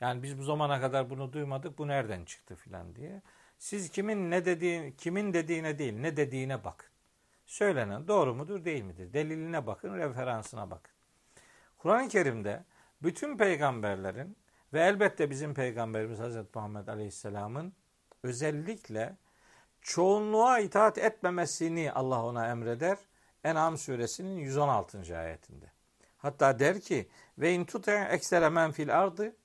Yani 0.00 0.22
biz 0.22 0.38
bu 0.38 0.42
zamana 0.42 0.80
kadar 0.80 1.10
bunu 1.10 1.32
duymadık, 1.32 1.78
bu 1.78 1.88
nereden 1.88 2.24
çıktı 2.24 2.56
filan 2.56 2.96
diye. 2.96 3.22
Siz 3.58 3.90
kimin 3.90 4.30
ne 4.30 4.44
dediği, 4.44 4.96
kimin 4.96 5.32
dediğine 5.34 5.78
değil, 5.78 5.94
ne 5.94 6.16
dediğine 6.16 6.64
bakın. 6.64 6.90
Söylenen 7.46 8.08
doğru 8.08 8.34
mudur, 8.34 8.64
değil 8.64 8.82
midir? 8.82 9.12
Deliline 9.12 9.66
bakın, 9.66 9.94
referansına 9.94 10.70
bakın. 10.70 10.94
Kur'an-ı 11.76 12.08
Kerim'de 12.08 12.64
bütün 13.02 13.36
peygamberlerin 13.36 14.36
ve 14.72 14.80
elbette 14.80 15.30
bizim 15.30 15.54
peygamberimiz 15.54 16.18
Hazreti 16.18 16.58
Muhammed 16.58 16.88
Aleyhisselam'ın 16.88 17.72
özellikle 18.24 19.16
çoğunluğa 19.80 20.58
itaat 20.58 20.98
etmemesini 20.98 21.92
Allah 21.92 22.24
ona 22.24 22.48
emreder. 22.48 22.98
En'am 23.44 23.78
suresinin 23.78 24.36
116. 24.36 25.18
ayetinde. 25.18 25.72
Hatta 26.16 26.58
der 26.58 26.80
ki 26.80 27.08
ve 27.38 27.52
in 27.52 27.64
tuta 27.64 28.04
eksere 28.04 28.48
men 28.48 28.70
fil 28.70 28.98
ardı 28.98 29.36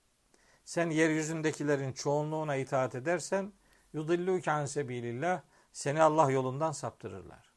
sen 0.65 0.89
yeryüzündekilerin 0.89 1.91
çoğunluğuna 1.91 2.55
itaat 2.55 2.95
edersen 2.95 3.53
yudilluke 3.93 4.51
an 4.51 4.65
sebilillah 4.65 5.41
seni 5.71 6.01
Allah 6.01 6.31
yolundan 6.31 6.71
saptırırlar. 6.71 7.53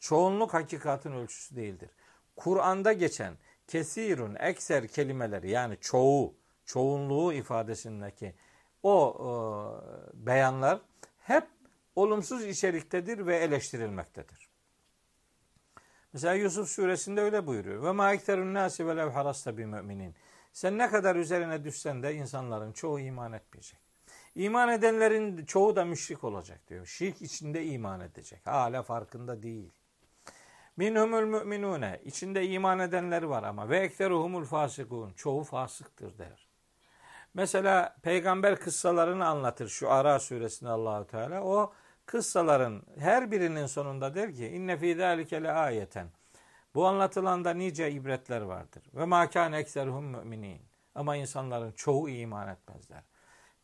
Çoğunluk 0.00 0.54
hakikatin 0.54 1.12
ölçüsü 1.12 1.56
değildir. 1.56 1.90
Kur'an'da 2.36 2.92
geçen 2.92 3.34
kesirun, 3.66 4.34
ekser 4.34 4.88
kelimeleri 4.88 5.50
yani 5.50 5.76
çoğu, 5.80 6.34
çoğunluğu 6.64 7.32
ifadesindeki 7.32 8.34
o 8.84 9.16
e, 9.20 10.26
beyanlar 10.26 10.80
hep 11.18 11.44
olumsuz 11.96 12.44
içeriktedir 12.44 13.26
ve 13.26 13.36
eleştirilmektedir. 13.36 14.48
Mesela 16.12 16.34
Yusuf 16.34 16.68
suresinde 16.68 17.20
öyle 17.20 17.46
buyuruyor. 17.46 17.82
Ve 17.82 17.92
ma 17.92 18.12
ekterun 18.12 18.54
nasi 18.54 18.86
ve 18.86 18.96
lev 18.96 19.10
harasta 19.10 19.58
bi 19.58 19.66
müminin. 19.66 20.14
Sen 20.52 20.78
ne 20.78 20.90
kadar 20.90 21.16
üzerine 21.16 21.64
düşsen 21.64 22.02
de 22.02 22.14
insanların 22.14 22.72
çoğu 22.72 23.00
iman 23.00 23.32
etmeyecek. 23.32 23.80
İman 24.34 24.68
edenlerin 24.68 25.44
çoğu 25.44 25.76
da 25.76 25.84
müşrik 25.84 26.24
olacak 26.24 26.68
diyor. 26.68 26.86
Şirk 26.86 27.22
içinde 27.22 27.66
iman 27.66 28.00
edecek. 28.00 28.46
Hala 28.46 28.82
farkında 28.82 29.42
değil. 29.42 29.72
Minhumul 30.76 31.22
müminune. 31.22 32.00
İçinde 32.04 32.46
iman 32.46 32.78
edenler 32.78 33.22
var 33.22 33.42
ama. 33.42 33.68
Ve 33.68 33.78
ekteruhumul 33.78 34.44
fasikun. 34.44 35.12
Çoğu 35.12 35.44
fasıktır 35.44 36.18
der. 36.18 36.43
Mesela 37.34 37.96
peygamber 38.02 38.56
kıssalarını 38.56 39.26
anlatır 39.26 39.68
şu 39.68 39.90
Ara 39.90 40.18
suresinde 40.18 40.70
Allahu 40.70 41.06
Teala. 41.06 41.42
O 41.42 41.72
kıssaların 42.06 42.82
her 42.98 43.30
birinin 43.30 43.66
sonunda 43.66 44.14
der 44.14 44.34
ki 44.34 44.46
inne 44.46 44.76
fî 44.76 44.94
zâlike 44.94 45.52
ayeten. 45.52 46.08
Bu 46.74 46.86
anlatılanda 46.86 47.50
nice 47.54 47.90
ibretler 47.90 48.40
vardır. 48.40 48.82
Ve 48.94 49.04
mâ 49.04 49.30
kâne 49.30 49.58
ekseruhum 49.58 50.04
müminin. 50.04 50.62
Ama 50.94 51.16
insanların 51.16 51.72
çoğu 51.72 52.08
iman 52.08 52.48
etmezler. 52.48 53.02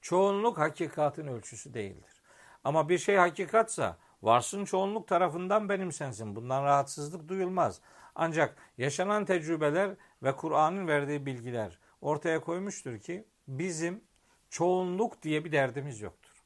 Çoğunluk 0.00 0.58
hakikatin 0.58 1.26
ölçüsü 1.26 1.74
değildir. 1.74 2.22
Ama 2.64 2.88
bir 2.88 2.98
şey 2.98 3.16
hakikatsa 3.16 3.96
varsın 4.22 4.64
çoğunluk 4.64 5.08
tarafından 5.08 5.68
benimsensin. 5.68 6.36
Bundan 6.36 6.64
rahatsızlık 6.64 7.28
duyulmaz. 7.28 7.80
Ancak 8.14 8.56
yaşanan 8.78 9.24
tecrübeler 9.24 9.90
ve 10.22 10.36
Kur'an'ın 10.36 10.88
verdiği 10.88 11.26
bilgiler 11.26 11.78
ortaya 12.00 12.40
koymuştur 12.40 12.98
ki 12.98 13.24
bizim 13.58 14.04
çoğunluk 14.50 15.22
diye 15.22 15.44
bir 15.44 15.52
derdimiz 15.52 16.00
yoktur. 16.00 16.44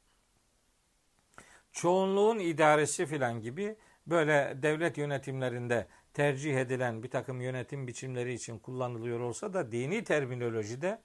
Çoğunluğun 1.71 2.39
idaresi 2.39 3.05
filan 3.05 3.41
gibi 3.41 3.75
böyle 4.07 4.57
devlet 4.61 4.97
yönetimlerinde 4.97 5.87
tercih 6.13 6.57
edilen 6.57 7.03
bir 7.03 7.09
takım 7.09 7.41
yönetim 7.41 7.87
biçimleri 7.87 8.33
için 8.33 8.59
kullanılıyor 8.59 9.19
olsa 9.19 9.53
da 9.53 9.71
dini 9.71 10.03
terminolojide 10.03 11.01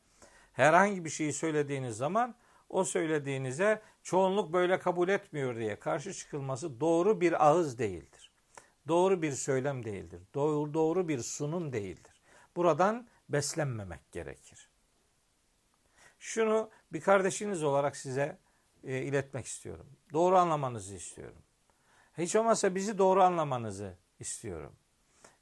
herhangi 0.52 1.04
bir 1.04 1.10
şeyi 1.10 1.32
söylediğiniz 1.32 1.96
zaman 1.96 2.34
o 2.68 2.84
söylediğinize 2.84 3.82
çoğunluk 4.02 4.52
böyle 4.52 4.78
kabul 4.78 5.08
etmiyor 5.08 5.56
diye 5.56 5.76
karşı 5.76 6.14
çıkılması 6.14 6.80
doğru 6.80 7.20
bir 7.20 7.46
ağız 7.48 7.78
değildir. 7.78 8.30
Doğru 8.88 9.22
bir 9.22 9.32
söylem 9.32 9.84
değildir. 9.84 10.20
Doğru, 10.34 10.74
doğru 10.74 11.08
bir 11.08 11.18
sunum 11.18 11.72
değildir. 11.72 12.22
Buradan 12.56 13.08
beslenmemek 13.28 14.12
gerekir. 14.12 14.69
Şunu 16.20 16.70
bir 16.92 17.00
kardeşiniz 17.00 17.62
olarak 17.62 17.96
size 17.96 18.38
e, 18.84 18.98
iletmek 19.02 19.46
istiyorum. 19.46 19.86
Doğru 20.12 20.36
anlamanızı 20.36 20.94
istiyorum. 20.94 21.42
Hiç 22.18 22.36
olmazsa 22.36 22.74
bizi 22.74 22.98
doğru 22.98 23.22
anlamanızı 23.22 23.94
istiyorum. 24.18 24.72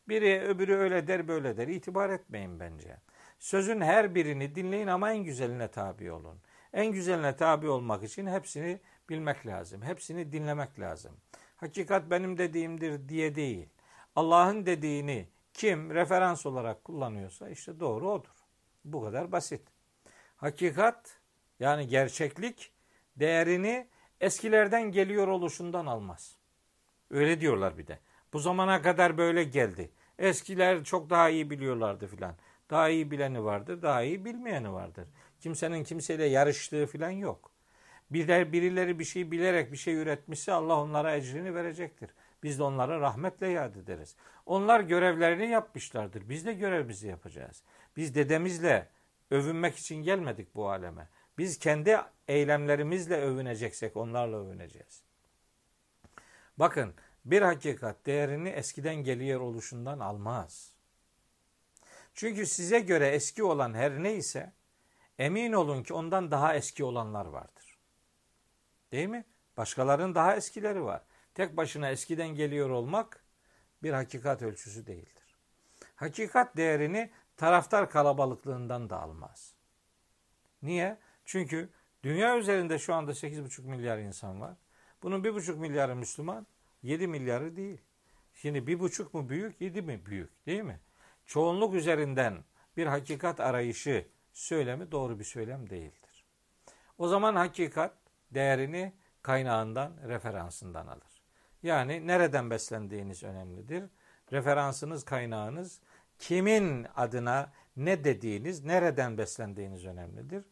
Biri 0.09 0.41
öbürü 0.41 0.77
öyle 0.77 1.07
der 1.07 1.29
böyle 1.29 1.57
der. 1.57 1.69
İtibar 1.69 2.11
etmeyin 2.11 2.61
bence. 2.61 2.97
Sözün 3.39 3.81
her 3.81 4.15
birini 4.15 4.55
dinleyin 4.55 4.87
ama 4.87 5.13
en 5.13 5.25
güzeline 5.25 5.69
tabi 5.69 6.13
olun. 6.13 6.39
En 6.73 6.87
güzeline 6.87 7.37
tabi 7.37 7.69
olmak 7.69 8.03
için 8.03 8.27
hepsini 8.27 8.81
bilmek 9.09 9.47
lazım. 9.47 9.83
Hepsini 9.83 10.33
dinlemek 10.33 10.81
lazım. 10.81 11.17
Hakikat 11.57 12.11
benim 12.11 12.39
dediğimdir 12.39 13.09
diye 13.09 13.35
değil. 13.35 13.69
Allah'ın 14.17 14.67
dediğini 14.67 15.29
kim 15.55 15.95
referans 15.95 16.47
olarak 16.47 16.85
kullanıyorsa 16.85 17.49
işte 17.49 17.81
doğru 17.81 18.11
odur. 18.11 18.35
Bu 18.85 19.05
kadar 19.05 19.33
basit. 19.33 19.78
Hakikat 20.39 21.21
yani 21.61 21.89
gerçeklik 21.89 22.73
değerini 23.17 23.87
eskilerden 24.21 24.83
geliyor 24.93 25.29
oluşundan 25.29 25.87
almaz. 25.87 26.37
Öyle 27.11 27.41
diyorlar 27.41 27.79
bir 27.79 27.87
de. 27.87 27.99
Bu 28.33 28.39
zamana 28.39 28.83
kadar 28.83 29.19
böyle 29.19 29.45
geldi. 29.45 29.91
Eskiler 30.19 30.85
çok 30.85 31.11
daha 31.11 31.29
iyi 31.29 31.51
biliyorlardı 31.51 32.07
filan. 32.07 32.35
Daha 32.71 32.89
iyi 32.89 33.11
bileni 33.11 33.45
vardır, 33.45 33.83
daha 33.83 34.03
iyi 34.03 34.25
bilmeyeni 34.25 34.73
vardır. 34.73 35.09
Kimsenin 35.41 35.85
kimseyle 35.85 36.25
yarıştığı 36.25 36.87
filan 36.87 37.11
yok. 37.11 37.51
Birler, 38.11 38.53
birileri 38.53 38.99
bir 38.99 39.05
şey 39.05 39.31
bilerek 39.31 39.73
bir 39.73 39.77
şey 39.77 39.95
üretmişse 39.95 40.53
Allah 40.53 40.81
onlara 40.81 41.17
ecrini 41.17 41.55
verecektir. 41.55 42.11
Biz 42.43 42.59
de 42.59 42.63
onlara 42.63 43.01
rahmetle 43.01 43.49
yad 43.49 43.75
ederiz. 43.75 44.17
Onlar 44.47 44.81
görevlerini 44.81 45.47
yapmışlardır. 45.47 46.29
Biz 46.29 46.47
de 46.47 46.53
görevimizi 46.53 47.09
yapacağız. 47.09 47.63
Biz 47.97 48.15
dedemizle 48.15 48.89
övünmek 49.31 49.77
için 49.77 49.97
gelmedik 49.97 50.55
bu 50.55 50.71
aleme. 50.71 51.09
Biz 51.39 51.59
kendi 51.59 52.01
eylemlerimizle 52.29 53.17
övüneceksek 53.21 53.97
onlarla 53.97 54.37
övüneceğiz. 54.37 55.03
Bakın 56.57 56.95
bir 57.25 57.43
hakikat 57.43 58.07
değerini 58.07 58.49
eskiden 58.49 58.95
geliyor 58.95 59.41
oluşundan 59.41 59.99
almaz. 59.99 60.73
Çünkü 62.15 62.47
size 62.47 62.81
göre 62.81 63.09
eski 63.09 63.45
olan 63.45 63.75
her 63.75 64.03
neyse 64.03 64.53
emin 65.19 65.53
olun 65.53 65.83
ki 65.83 65.95
ondan 65.95 66.31
daha 66.31 66.55
eski 66.55 66.85
olanlar 66.85 67.27
vardır. 67.27 67.79
Değil 68.93 69.09
mi? 69.09 69.25
Başkalarının 69.57 70.15
daha 70.15 70.37
eskileri 70.37 70.85
var. 70.85 71.03
Tek 71.35 71.57
başına 71.57 71.91
eskiden 71.91 72.29
geliyor 72.29 72.71
olmak 72.71 73.25
bir 73.83 73.93
hakikat 73.93 74.43
ölçüsü 74.43 74.87
değildir. 74.87 75.37
Hakikat 75.95 76.57
değerini 76.57 77.11
taraftar 77.39 77.91
kalabalıklığından 77.91 78.91
da 78.91 79.01
almaz. 79.01 79.55
Niye? 80.63 80.99
Çünkü 81.25 81.69
dünya 82.03 82.39
üzerinde 82.39 82.79
şu 82.79 82.95
anda 82.95 83.11
8,5 83.11 83.63
milyar 83.63 83.99
insan 83.99 84.41
var. 84.41 84.57
Bunun 85.03 85.25
1,5 85.25 85.57
milyarı 85.57 85.97
Müslüman, 85.97 86.47
7 86.83 87.07
milyarı 87.09 87.57
değil. 87.57 87.81
Şimdi 88.35 88.59
1,5 88.59 89.07
mu 89.13 89.29
büyük, 89.29 89.61
7 89.61 89.83
mi 89.83 90.07
büyük 90.07 90.47
değil 90.47 90.63
mi? 90.63 90.81
Çoğunluk 91.27 91.75
üzerinden 91.75 92.45
bir 92.77 92.87
hakikat 92.87 93.41
arayışı 93.41 94.07
söylemi 94.33 94.93
doğru 94.93 95.19
bir 95.19 95.25
söylem 95.25 95.71
değildir. 95.71 96.25
O 96.99 97.09
zaman 97.09 97.37
hakikat 97.37 97.93
değerini 98.31 98.93
kaynağından, 99.23 99.93
referansından 100.07 100.87
alır. 100.87 101.23
Yani 101.63 102.07
nereden 102.07 102.51
beslendiğiniz 102.51 103.23
önemlidir. 103.23 103.85
Referansınız, 104.33 105.05
kaynağınız 105.05 105.81
kimin 106.19 106.87
adına 106.97 107.53
ne 107.77 108.05
dediğiniz, 108.05 108.65
nereden 108.65 109.19
beslendiğiniz 109.19 109.85
önemlidir. 109.85 110.45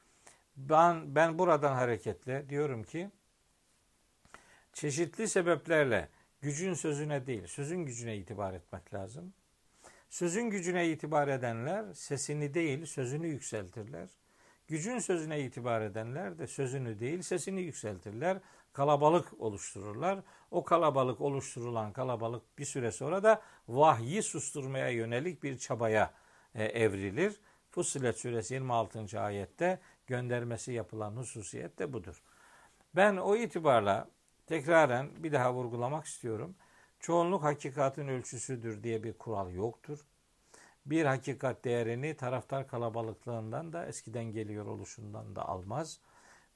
Ben, 0.57 1.15
ben 1.15 1.39
buradan 1.39 1.75
hareketle 1.75 2.49
diyorum 2.49 2.83
ki 2.85 3.11
çeşitli 4.73 5.29
sebeplerle 5.29 6.09
gücün 6.41 6.75
sözüne 6.75 7.27
değil, 7.27 7.47
sözün 7.47 7.79
gücüne 7.79 8.17
itibar 8.17 8.53
etmek 8.53 8.95
lazım. 8.95 9.33
Sözün 10.11 10.51
gücüne 10.51 10.89
itibar 10.89 11.29
edenler 11.29 11.93
sesini 11.93 12.55
değil, 12.55 12.87
sözünü 12.87 13.27
yükseltirler. 13.27 14.09
Gücün 14.69 14.99
sözüne 14.99 15.41
itibar 15.41 15.81
edenler 15.81 16.39
de 16.39 16.47
sözünü 16.47 17.01
değil, 17.01 17.23
sesini 17.23 17.63
yükseltirler. 17.63 18.39
Kalabalık 18.77 19.41
oluştururlar. 19.41 20.19
O 20.51 20.65
kalabalık 20.65 21.21
oluşturulan 21.21 21.93
kalabalık 21.93 22.59
bir 22.59 22.65
süre 22.65 22.93
sonra 22.93 23.23
da 23.23 23.43
vahyi 23.69 24.23
susturmaya 24.23 24.89
yönelik 24.91 25.43
bir 25.43 25.59
çabaya 25.59 26.15
e, 26.55 26.65
evrilir. 26.65 27.41
Fussilet 27.71 28.19
suresi 28.19 28.55
26. 28.55 29.21
ayette 29.21 29.81
göndermesi 30.07 30.73
yapılan 30.73 31.17
hususiyet 31.17 31.79
de 31.79 31.93
budur. 31.93 32.23
Ben 32.97 33.17
o 33.17 33.37
itibarla 33.37 34.09
tekraren 34.47 35.11
bir 35.23 35.33
daha 35.33 35.55
vurgulamak 35.55 36.07
istiyorum. 36.07 36.57
Çoğunluk 37.01 37.43
hakikatin 37.43 38.09
ölçüsüdür 38.09 38.83
diye 38.83 39.05
bir 39.05 39.13
kural 39.13 39.51
yoktur. 39.51 40.07
Bir 40.87 41.05
hakikat 41.05 41.65
değerini 41.65 42.17
taraftar 42.17 42.69
kalabalıklığından 42.69 43.73
da 43.73 43.87
eskiden 43.87 44.25
geliyor 44.25 44.67
oluşundan 44.67 45.37
da 45.37 45.49
almaz. 45.49 46.01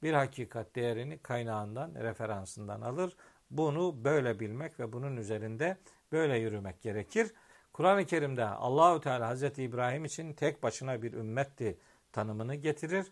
Bir 0.03 0.13
hakikat 0.13 0.77
değerini 0.77 1.19
kaynağından, 1.19 1.95
referansından 1.95 2.81
alır. 2.81 3.17
Bunu 3.51 4.05
böyle 4.05 4.41
bilmek 4.41 4.81
ve 4.81 4.93
bunun 4.93 5.17
üzerinde 5.17 5.77
böyle 6.13 6.39
yürümek 6.39 6.83
gerekir. 6.83 7.33
Kur'an-ı 7.73 8.07
Kerim'de 8.07 8.45
Allahü 8.45 9.01
Teala 9.01 9.29
Hazreti 9.29 9.63
İbrahim 9.63 10.05
için 10.05 10.33
tek 10.33 10.63
başına 10.63 11.03
bir 11.03 11.13
ümmetti 11.13 11.79
tanımını 12.13 12.55
getirir. 12.55 13.07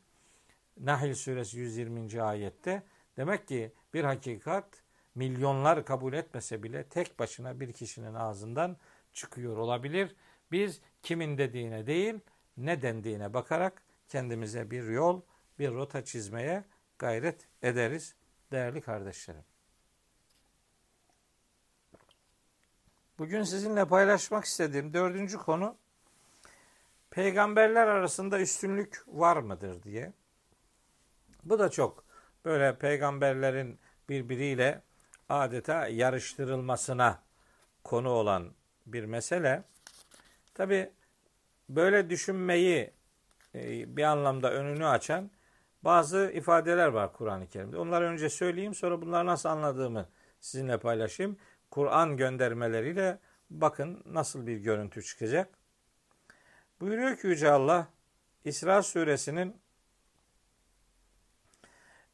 Nahl 0.81 1.14
suresi 1.14 1.59
120. 1.59 2.22
ayette 2.22 2.83
demek 3.16 3.48
ki 3.48 3.72
bir 3.94 4.05
hakikat 4.05 4.64
milyonlar 5.14 5.85
kabul 5.85 6.12
etmese 6.12 6.62
bile 6.62 6.85
tek 6.85 7.18
başına 7.18 7.61
bir 7.61 7.72
kişinin 7.72 8.14
ağzından 8.14 8.77
çıkıyor 9.12 9.57
olabilir. 9.57 10.16
Biz 10.53 10.81
kimin 11.03 11.38
dediğine 11.38 11.87
değil 11.87 12.14
ne 12.57 12.83
dendiğine 12.83 13.35
bakarak 13.35 13.83
kendimize 14.09 14.70
bir 14.70 14.85
yol, 14.85 15.20
bir 15.59 15.70
rota 15.70 16.05
çizmeye 16.05 16.64
gayret 16.98 17.48
ederiz 17.62 18.14
değerli 18.52 18.80
kardeşlerim. 18.80 19.44
Bugün 23.18 23.42
sizinle 23.42 23.84
paylaşmak 23.84 24.44
istediğim 24.44 24.94
dördüncü 24.94 25.37
konu 25.37 25.76
peygamberler 27.11 27.87
arasında 27.87 28.40
üstünlük 28.40 29.02
var 29.06 29.37
mıdır 29.37 29.82
diye. 29.82 30.12
Bu 31.44 31.58
da 31.58 31.70
çok 31.70 32.04
böyle 32.44 32.78
peygamberlerin 32.78 33.78
birbiriyle 34.08 34.82
adeta 35.28 35.88
yarıştırılmasına 35.88 37.22
konu 37.84 38.08
olan 38.08 38.52
bir 38.87 39.04
mesele. 39.04 39.64
Tabi 40.54 40.90
böyle 41.68 42.11
düşünmeyi 42.11 42.90
e, 43.54 43.96
bir 43.96 44.02
anlamda 44.02 44.52
önünü 44.52 44.87
açan 44.87 45.30
bazı 45.82 46.30
ifadeler 46.34 46.88
var 46.88 47.12
Kur'an-ı 47.12 47.48
Kerim'de. 47.48 47.76
Onları 47.76 48.04
önce 48.04 48.28
söyleyeyim 48.28 48.74
sonra 48.74 49.02
bunları 49.02 49.26
nasıl 49.26 49.48
anladığımı 49.48 50.08
sizinle 50.40 50.78
paylaşayım. 50.78 51.36
Kur'an 51.70 52.16
göndermeleriyle 52.16 53.18
bakın 53.50 54.02
nasıl 54.06 54.46
bir 54.46 54.56
görüntü 54.56 55.02
çıkacak. 55.02 55.48
Buyuruyor 56.80 57.16
ki 57.16 57.26
Yüce 57.26 57.50
Allah 57.50 57.88
İsra 58.44 58.82
suresinin 58.82 59.56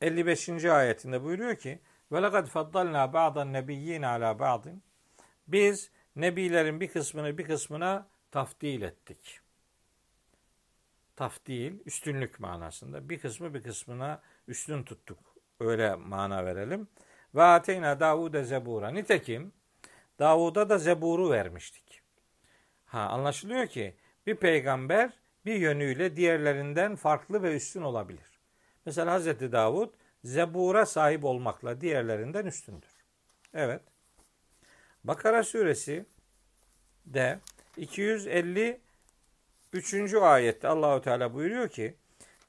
55. 0.00 0.64
ayetinde 0.64 1.22
buyuruyor 1.22 1.56
ki 1.56 1.80
ve 2.12 2.22
lekad 2.22 2.46
faddalna 2.46 3.12
ba'dan 3.12 3.52
nebiyyin 3.52 4.02
ala 4.02 4.38
ba'din 4.38 4.82
biz 5.48 5.90
nebilerin 6.16 6.80
bir 6.80 6.88
kısmını 6.88 7.38
bir 7.38 7.44
kısmına 7.44 8.08
tafdil 8.30 8.82
ettik. 8.82 9.43
Tafdil, 11.16 11.78
üstünlük 11.86 12.40
manasında. 12.40 13.08
Bir 13.08 13.18
kısmı 13.18 13.54
bir 13.54 13.62
kısmına 13.62 14.22
üstün 14.48 14.82
tuttuk. 14.82 15.18
Öyle 15.60 15.94
mana 15.94 16.44
verelim. 16.44 16.88
Ve 17.34 17.42
ateyna 17.42 18.00
Davud'e 18.00 18.44
zebura. 18.44 18.90
Nitekim 18.90 19.52
Davud'a 20.18 20.68
da 20.68 20.78
zeburu 20.78 21.30
vermiştik. 21.30 22.02
Ha 22.86 23.00
anlaşılıyor 23.00 23.66
ki 23.66 23.94
bir 24.26 24.36
peygamber 24.36 25.12
bir 25.44 25.54
yönüyle 25.54 26.16
diğerlerinden 26.16 26.96
farklı 26.96 27.42
ve 27.42 27.56
üstün 27.56 27.82
olabilir. 27.82 28.40
Mesela 28.86 29.12
Hazreti 29.12 29.52
Davud 29.52 29.94
zebura 30.24 30.86
sahip 30.86 31.24
olmakla 31.24 31.80
diğerlerinden 31.80 32.46
üstündür. 32.46 33.04
Evet. 33.54 33.82
Bakara 35.04 35.42
suresi 35.42 36.06
de 37.06 37.40
253. 39.74 40.14
ayette 40.14 40.68
Allahu 40.68 41.00
Teala 41.00 41.34
buyuruyor 41.34 41.68
ki 41.68 41.96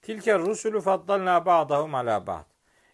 Tilke 0.02 0.40
rusulü 0.40 0.82
faddalna 0.82 1.46
ba'dahum 1.46 1.96
ala 1.96 2.28
ba'd. 2.28 2.46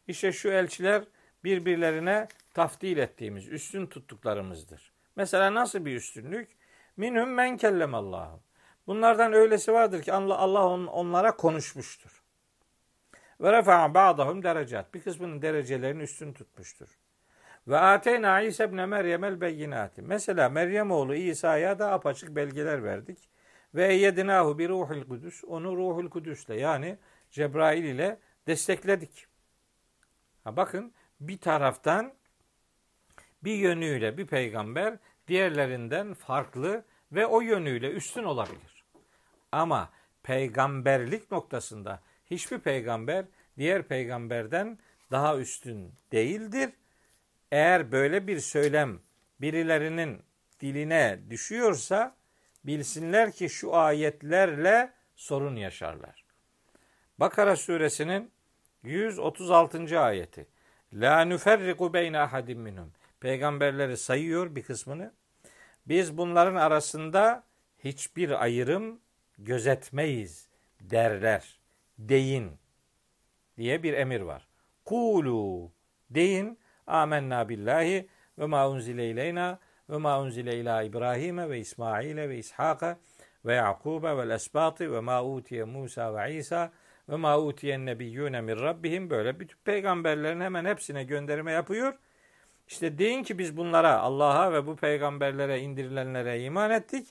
İşte 0.08 0.32
şu 0.32 0.50
elçiler 0.50 1.04
birbirlerine 1.44 2.28
taftil 2.54 2.98
ettiğimiz, 2.98 3.48
üstün 3.48 3.86
tuttuklarımızdır. 3.86 4.94
Mesela 5.16 5.54
nasıl 5.54 5.86
bir 5.86 5.96
üstünlük? 5.96 6.50
Minhum 6.98 7.30
men 7.30 7.58
kellemallahu. 7.58 8.42
Bunlardan 8.88 9.34
öylesi 9.34 9.74
vardır 9.74 10.02
ki 10.02 10.14
Allah 10.14 10.68
onlara 10.92 11.36
konuşmuştur. 11.36 12.24
Ve 13.42 13.52
refa'a 13.52 13.94
ba'dahum 13.94 14.44
derecat. 14.44 14.94
Bir 14.94 15.02
kısmının 15.02 15.42
derecelerini 15.42 16.04
üstün 16.04 16.34
tutmuştur. 16.34 17.00
Ve 17.68 17.78
ateyna 17.78 18.42
İsa 18.42 18.64
ibn 18.64 18.82
Meryem 18.82 19.24
el 19.24 19.42
beyinati. 19.42 20.02
Mesela 20.02 20.50
Meryem 20.50 20.92
oğlu 20.92 21.16
İsa'ya 21.16 21.80
da 21.80 21.92
apaçık 21.92 22.36
belgeler 22.36 22.84
verdik. 22.84 23.31
Ve 23.76 23.94
yedinahu 23.94 24.60
bir 24.60 24.70
ruhul 24.70 25.04
kudüs. 25.04 25.44
Onu 25.44 25.78
ruhul 25.78 26.10
kudüsle 26.10 26.60
yani 26.60 26.98
Cebrail 27.32 27.84
ile 27.84 28.20
destekledik. 28.48 29.26
Ha 30.44 30.56
bakın 30.56 30.94
bir 31.20 31.38
taraftan 31.38 32.14
bir 33.44 33.56
yönüyle 33.56 34.18
bir 34.18 34.28
peygamber 34.28 34.98
diğerlerinden 35.28 36.14
farklı 36.14 36.86
ve 37.12 37.26
o 37.28 37.42
yönüyle 37.42 37.92
üstün 37.92 38.24
olabilir. 38.24 38.84
Ama 39.52 39.90
peygamberlik 40.24 41.32
noktasında 41.32 42.02
hiçbir 42.26 42.60
peygamber 42.60 43.26
diğer 43.58 43.84
peygamberden 43.84 44.80
daha 45.12 45.38
üstün 45.38 45.94
değildir. 46.12 46.70
Eğer 47.52 47.92
böyle 47.92 48.28
bir 48.28 48.40
söylem 48.40 49.00
birilerinin 49.42 50.22
diline 50.60 51.20
düşüyorsa 51.30 52.16
bilsinler 52.64 53.32
ki 53.32 53.50
şu 53.50 53.76
ayetlerle 53.76 54.94
sorun 55.16 55.56
yaşarlar. 55.56 56.26
Bakara 57.20 57.56
suresinin 57.56 58.32
136. 58.84 60.00
ayeti. 60.00 60.48
La 60.94 61.22
nüferriku 61.22 61.94
beyne 61.94 62.20
ahadim 62.20 62.60
minhum. 62.60 62.92
Peygamberleri 63.20 63.98
sayıyor 63.98 64.56
bir 64.56 64.64
kısmını. 64.64 65.14
Biz 65.88 66.18
bunların 66.18 66.56
arasında 66.56 67.44
hiçbir 67.84 68.44
ayrım 68.44 69.00
gözetmeyiz 69.38 70.48
derler. 70.82 71.60
Deyin 72.00 72.52
diye 73.58 73.84
bir 73.84 73.94
emir 73.94 74.22
var. 74.22 74.48
Kulu 74.86 75.72
deyin 76.10 76.60
amennâ 76.88 77.50
billahi 77.50 78.08
ve 78.40 78.46
ma 78.46 78.70
unzile 78.70 79.10
ileyna 79.10 79.60
ve 79.92 79.98
ma 79.98 80.22
unzile 80.22 80.58
ila 80.58 80.84
İbrahim'e 80.84 81.50
ve 81.50 81.60
İsmail'e 81.60 82.30
ve 82.30 82.38
İshak'a 82.38 82.98
ve 83.46 83.56
Yakub'a 83.56 84.18
ve 84.18 84.34
esbatı 84.34 84.94
ve 84.94 85.00
ma 85.00 85.26
utiye 85.26 85.64
Musa 85.64 86.16
ve 86.16 86.36
İsa 86.36 86.72
ve 87.10 87.16
ma 87.16 87.40
utiyen 87.40 87.86
nebiyyûne 87.86 88.42
min 88.42 88.56
rabbihim 88.56 89.10
böyle 89.10 89.40
bütün 89.40 89.58
peygamberlerin 89.66 90.42
hemen 90.42 90.66
hepsine 90.66 91.04
gönderme 91.04 91.52
yapıyor. 91.52 91.94
İşte 92.68 92.98
deyin 92.98 93.24
ki 93.24 93.38
biz 93.38 93.58
bunlara 93.58 94.00
Allah'a 94.00 94.54
ve 94.54 94.68
bu 94.68 94.76
peygamberlere 94.76 95.60
indirilenlere 95.60 96.44
iman 96.44 96.72
ettik 96.72 97.08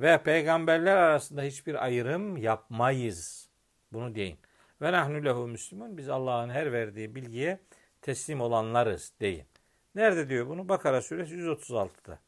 ve 0.00 0.22
peygamberler 0.22 0.96
arasında 0.96 1.42
hiçbir 1.42 1.84
ayrım 1.84 2.36
yapmayız. 2.36 3.48
Bunu 3.92 4.14
deyin. 4.14 4.38
Ve 4.82 4.92
nahnu 4.92 5.24
lehu 5.24 5.48
müslümun. 5.48 5.96
Biz 5.96 6.08
Allah'ın 6.08 6.50
her 6.50 6.72
verdiği 6.72 7.14
bilgiye 7.14 7.58
teslim 8.02 8.40
olanlarız 8.40 9.12
deyin. 9.20 9.51
Nerede 9.94 10.28
diyor 10.28 10.48
bunu? 10.48 10.68
Bakara 10.68 11.02
suresi 11.02 11.34
136'da. 11.34 12.18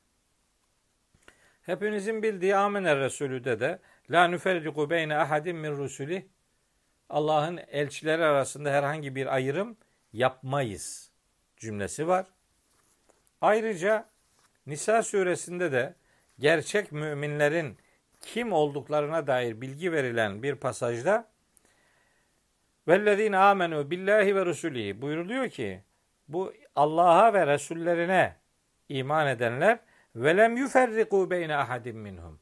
Hepinizin 1.62 2.22
bildiği 2.22 2.57
Amener 2.57 2.98
Resulü'de 2.98 3.61
de 3.61 3.79
La 4.11 4.29
nüferriku 4.29 4.90
beyne 4.90 5.16
ahadim 5.16 5.59
min 5.59 5.77
rusuli 5.77 6.29
Allah'ın 7.09 7.61
elçileri 7.68 8.24
arasında 8.24 8.70
herhangi 8.70 9.14
bir 9.14 9.35
ayrım 9.35 9.77
yapmayız 10.12 11.11
cümlesi 11.57 12.09
var. 12.09 12.27
Ayrıca 13.40 14.09
Nisa 14.66 15.03
suresinde 15.03 15.72
de 15.72 15.94
gerçek 16.38 16.92
müminlerin 16.92 17.79
kim 18.20 18.53
olduklarına 18.53 19.27
dair 19.27 19.61
bilgi 19.61 19.92
verilen 19.92 20.42
bir 20.42 20.55
pasajda 20.55 21.35
Vellezine 22.88 23.37
amenu 23.37 23.90
billahi 23.90 24.37
ve 24.37 24.46
rusulihi 24.46 25.03
buyuruluyor 25.03 25.48
ki 25.48 25.83
bu 26.28 26.52
Allah'a 26.76 27.34
ve 27.34 27.46
Resullerine 27.46 28.37
iman 28.88 29.26
edenler 29.26 29.78
velem 30.16 30.56
yuferriku 30.56 31.30
beyne 31.30 31.56
ahadim 31.56 31.98
minhum. 31.98 32.40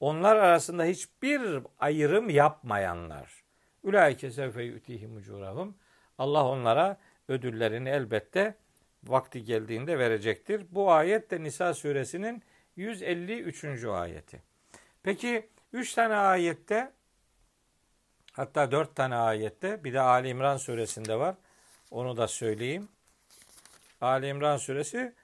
Onlar 0.00 0.36
arasında 0.36 0.84
hiçbir 0.84 1.62
ayrım 1.78 2.30
yapmayanlar. 2.30 3.44
Ulaike 3.82 4.30
sevfe 4.30 4.62
yutihim 4.62 5.16
ucurahum. 5.16 5.76
Allah 6.18 6.48
onlara 6.48 6.96
ödüllerini 7.28 7.88
elbette 7.88 8.54
vakti 9.04 9.44
geldiğinde 9.44 9.98
verecektir. 9.98 10.66
Bu 10.70 10.92
ayet 10.92 11.30
de 11.30 11.42
Nisa 11.42 11.74
suresinin 11.74 12.42
153. 12.76 13.84
ayeti. 13.84 14.42
Peki 15.02 15.48
3 15.72 15.94
tane 15.94 16.14
ayette 16.14 16.92
hatta 18.32 18.70
4 18.70 18.96
tane 18.96 19.16
ayette 19.16 19.84
bir 19.84 19.92
de 19.92 20.00
Ali 20.00 20.28
İmran 20.28 20.56
suresinde 20.56 21.18
var. 21.18 21.34
Onu 21.90 22.16
da 22.16 22.28
söyleyeyim. 22.28 22.88
Ali 24.00 24.26
İmran 24.26 24.56
suresi 24.56 25.14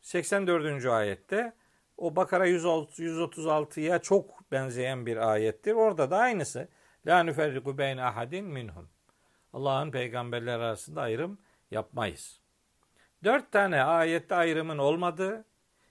84. 0.00 0.86
ayette 0.86 1.52
o 1.96 2.16
Bakara 2.16 2.48
136'ya 2.48 3.98
çok 3.98 4.52
benzeyen 4.52 5.06
bir 5.06 5.30
ayettir. 5.30 5.72
Orada 5.72 6.10
da 6.10 6.18
aynısı. 6.18 6.68
La 7.06 7.22
nüferriku 7.22 7.78
beyne 7.78 8.04
ahadin 8.04 8.44
minhum. 8.44 8.88
Allah'ın 9.52 9.90
peygamberler 9.90 10.58
arasında 10.58 11.02
ayrım 11.02 11.38
yapmayız. 11.70 12.40
Dört 13.24 13.52
tane 13.52 13.82
ayette 13.82 14.34
ayrımın 14.34 14.78
olmadığı, 14.78 15.44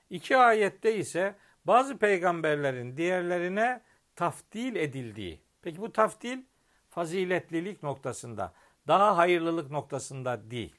iki 0.10 0.38
ayette 0.38 0.96
ise 0.96 1.36
bazı 1.66 1.98
peygamberlerin 1.98 2.98
diğerlerine 2.98 3.82
taftil 4.16 4.76
edildiği. 4.76 5.42
Peki 5.62 5.82
bu 5.82 5.92
taftil 5.92 6.44
faziletlilik 6.90 7.84
noktasında, 7.84 8.54
daha 8.88 9.18
hayırlılık 9.18 9.72
noktasında 9.72 10.52
değil. 10.52 10.79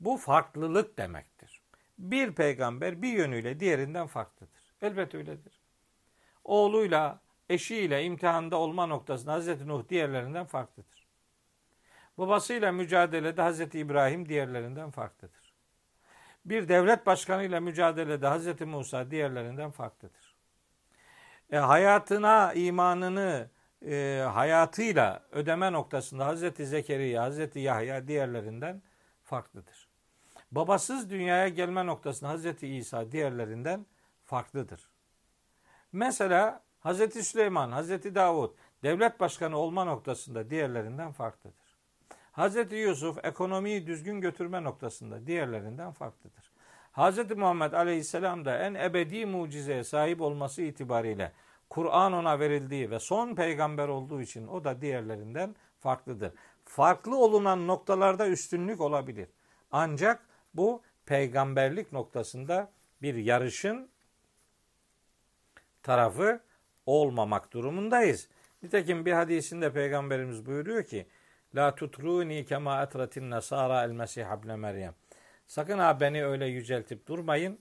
Bu 0.00 0.16
farklılık 0.16 0.98
demektir. 0.98 1.62
Bir 1.98 2.32
peygamber 2.32 3.02
bir 3.02 3.12
yönüyle 3.12 3.60
diğerinden 3.60 4.06
farklıdır. 4.06 4.62
Elbet 4.82 5.14
öyledir. 5.14 5.60
Oğluyla, 6.44 7.20
eşiyle 7.48 8.04
imtihanda 8.04 8.56
olma 8.56 8.86
noktasında 8.86 9.32
Hazreti 9.32 9.68
Nuh 9.68 9.88
diğerlerinden 9.88 10.46
farklıdır. 10.46 11.06
Babasıyla 12.18 12.72
mücadelede 12.72 13.42
Hazreti 13.42 13.78
İbrahim 13.78 14.28
diğerlerinden 14.28 14.90
farklıdır. 14.90 15.54
Bir 16.44 16.68
devlet 16.68 17.06
başkanıyla 17.06 17.60
mücadelede 17.60 18.26
Hazreti 18.26 18.64
Musa 18.64 19.10
diğerlerinden 19.10 19.70
farklıdır. 19.70 20.34
E, 21.52 21.56
hayatına, 21.56 22.52
imanını, 22.52 23.50
e, 23.86 24.24
hayatıyla 24.32 25.22
ödeme 25.32 25.72
noktasında 25.72 26.26
Hazreti 26.26 26.66
Zekeriya, 26.66 27.22
Hazreti 27.22 27.58
Yahya 27.58 28.08
diğerlerinden 28.08 28.82
farklıdır. 29.24 29.89
Babasız 30.52 31.10
dünyaya 31.10 31.48
gelme 31.48 31.86
noktasında 31.86 32.30
Hazreti 32.30 32.68
İsa 32.68 33.12
diğerlerinden 33.12 33.86
farklıdır. 34.24 34.90
Mesela 35.92 36.62
Hazreti 36.80 37.24
Süleyman, 37.24 37.72
Hazreti 37.72 38.14
Davud 38.14 38.50
devlet 38.82 39.20
başkanı 39.20 39.56
olma 39.56 39.84
noktasında 39.84 40.50
diğerlerinden 40.50 41.12
farklıdır. 41.12 41.76
Hazreti 42.32 42.74
Yusuf 42.74 43.24
ekonomiyi 43.24 43.86
düzgün 43.86 44.20
götürme 44.20 44.64
noktasında 44.64 45.26
diğerlerinden 45.26 45.92
farklıdır. 45.92 46.52
Hazreti 46.92 47.34
Muhammed 47.34 47.72
Aleyhisselam 47.72 48.44
da 48.44 48.58
en 48.58 48.74
ebedi 48.74 49.26
mucizeye 49.26 49.84
sahip 49.84 50.20
olması 50.20 50.62
itibariyle 50.62 51.32
Kur'an 51.70 52.12
ona 52.12 52.40
verildiği 52.40 52.90
ve 52.90 52.98
son 52.98 53.34
peygamber 53.34 53.88
olduğu 53.88 54.20
için 54.20 54.46
o 54.46 54.64
da 54.64 54.80
diğerlerinden 54.80 55.56
farklıdır. 55.80 56.32
Farklı 56.64 57.16
olunan 57.16 57.66
noktalarda 57.66 58.28
üstünlük 58.28 58.80
olabilir. 58.80 59.28
Ancak 59.72 60.29
bu 60.54 60.82
peygamberlik 61.06 61.92
noktasında 61.92 62.72
bir 63.02 63.14
yarışın 63.14 63.90
tarafı 65.82 66.40
olmamak 66.86 67.52
durumundayız. 67.52 68.28
Nitekim 68.62 69.06
bir 69.06 69.12
hadisinde 69.12 69.72
peygamberimiz 69.72 70.46
buyuruyor 70.46 70.84
ki 70.84 71.06
La 71.54 71.74
tutruni 71.74 72.44
kema 72.44 72.82
etratin 72.82 73.30
nasara 73.30 73.84
el 73.84 73.90
mesih 73.90 74.38
ibn 74.38 74.58
Meryem. 74.58 74.94
Sakın 75.46 75.78
ha 75.78 76.00
beni 76.00 76.24
öyle 76.24 76.46
yüceltip 76.46 77.06
durmayın. 77.06 77.58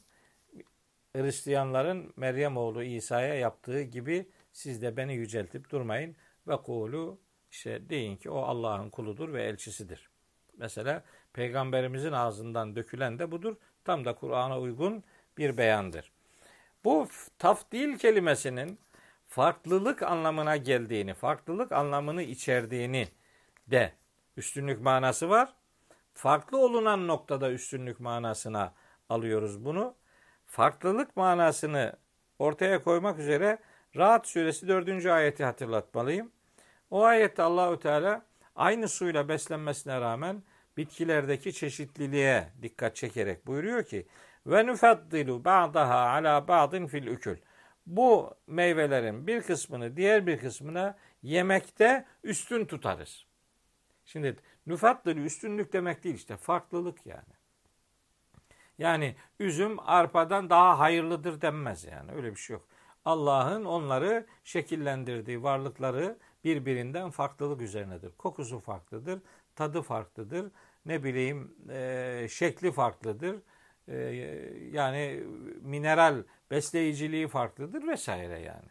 Hristiyanların 1.15 2.13
Meryem 2.15 2.58
oğlu 2.58 2.84
İsa'ya 2.84 3.34
yaptığı 3.34 3.82
gibi 3.82 4.30
siz 4.52 4.82
de 4.82 4.97
beni 4.97 5.15
yüceltip 5.15 5.69
durmayın. 5.69 6.15
Ve 6.47 6.58
kulu 6.58 7.19
işte 7.52 7.89
deyin 7.89 8.17
ki 8.17 8.30
o 8.30 8.41
Allah'ın 8.41 8.89
kuludur 8.89 9.34
ve 9.34 9.43
elçisidir. 9.43 10.10
Mesela 10.58 11.04
peygamberimizin 11.34 12.12
ağzından 12.12 12.76
dökülen 12.76 13.20
de 13.20 13.32
budur. 13.32 13.56
Tam 13.86 14.06
da 14.06 14.15
Kur'an'a 14.15 14.60
uygun 14.60 15.04
bir 15.38 15.58
beyandır. 15.58 16.12
Bu 16.84 17.08
tafdil 17.38 17.98
kelimesinin 17.98 18.80
farklılık 19.28 20.04
anlamına 20.04 20.58
geldiğini, 20.58 21.13
farklılık 21.13 21.72
anlamını 21.72 22.24
içerdiğini 22.24 23.08
de 23.68 23.94
üstünlük 24.38 24.82
manası 24.82 25.30
var. 25.30 25.54
Farklı 26.13 26.58
olunan 26.58 27.08
noktada 27.08 27.52
üstünlük 27.52 28.00
manasına 28.00 28.74
alıyoruz 29.10 29.65
bunu. 29.65 29.96
Farklılık 30.46 31.18
manasını 31.18 31.94
ortaya 32.39 32.84
koymak 32.84 33.20
üzere 33.20 33.58
Rahat 33.96 34.28
suresi 34.28 34.68
4. 34.68 35.06
ayeti 35.06 35.44
hatırlatmalıyım. 35.44 36.32
O 36.92 37.04
ayette 37.04 37.44
Allahü 37.44 37.80
Teala 37.80 38.26
aynı 38.56 38.88
suyla 38.88 39.30
beslenmesine 39.30 40.02
rağmen 40.02 40.44
bitkilerdeki 40.80 41.54
çeşitliliğe 41.54 42.50
dikkat 42.62 42.96
çekerek 42.96 43.48
buyuruyor 43.48 43.84
ki 43.84 44.08
ve 44.46 44.65
nufaddilu 44.65 45.46
ba'daha 45.46 46.10
ala 46.10 46.48
ba'din 46.48 46.88
fil 46.88 47.08
ükül. 47.08 47.38
Bu 47.86 48.34
meyvelerin 48.48 49.28
bir 49.28 49.42
kısmını 49.42 49.98
diğer 49.98 50.28
bir 50.28 50.39
kısmına 50.39 50.98
yemekte 51.24 52.06
üstün 52.24 52.65
tutarız. 52.65 53.26
Şimdi 54.06 54.36
nüfatları 54.68 55.20
üstünlük 55.20 55.74
demek 55.74 56.04
değil 56.04 56.15
işte 56.15 56.38
farklılık 56.38 57.06
yani. 57.06 57.34
Yani 58.78 59.15
üzüm 59.39 59.80
arpadan 59.80 60.50
daha 60.50 60.80
hayırlıdır 60.80 61.42
denmez 61.42 61.86
yani 61.86 62.12
öyle 62.12 62.32
bir 62.32 62.39
şey 62.39 62.54
yok. 62.54 62.68
Allah'ın 63.06 63.65
onları 63.65 64.26
şekillendirdiği 64.44 65.44
varlıkları 65.44 66.18
birbirinden 66.44 67.10
farklılık 67.10 67.62
üzerinedir. 67.62 68.12
Kokusu 68.18 68.60
farklıdır, 68.60 69.22
tadı 69.56 69.82
farklıdır, 69.82 70.52
ne 70.86 71.04
bileyim 71.04 71.56
e, 71.70 72.28
şekli 72.30 72.72
farklıdır. 72.72 73.42
E, 73.88 73.98
yani 74.72 75.24
mineral 75.62 76.24
besleyiciliği 76.52 77.28
farklıdır 77.28 77.88
vesaire 77.88 78.39
yani. 78.39 78.70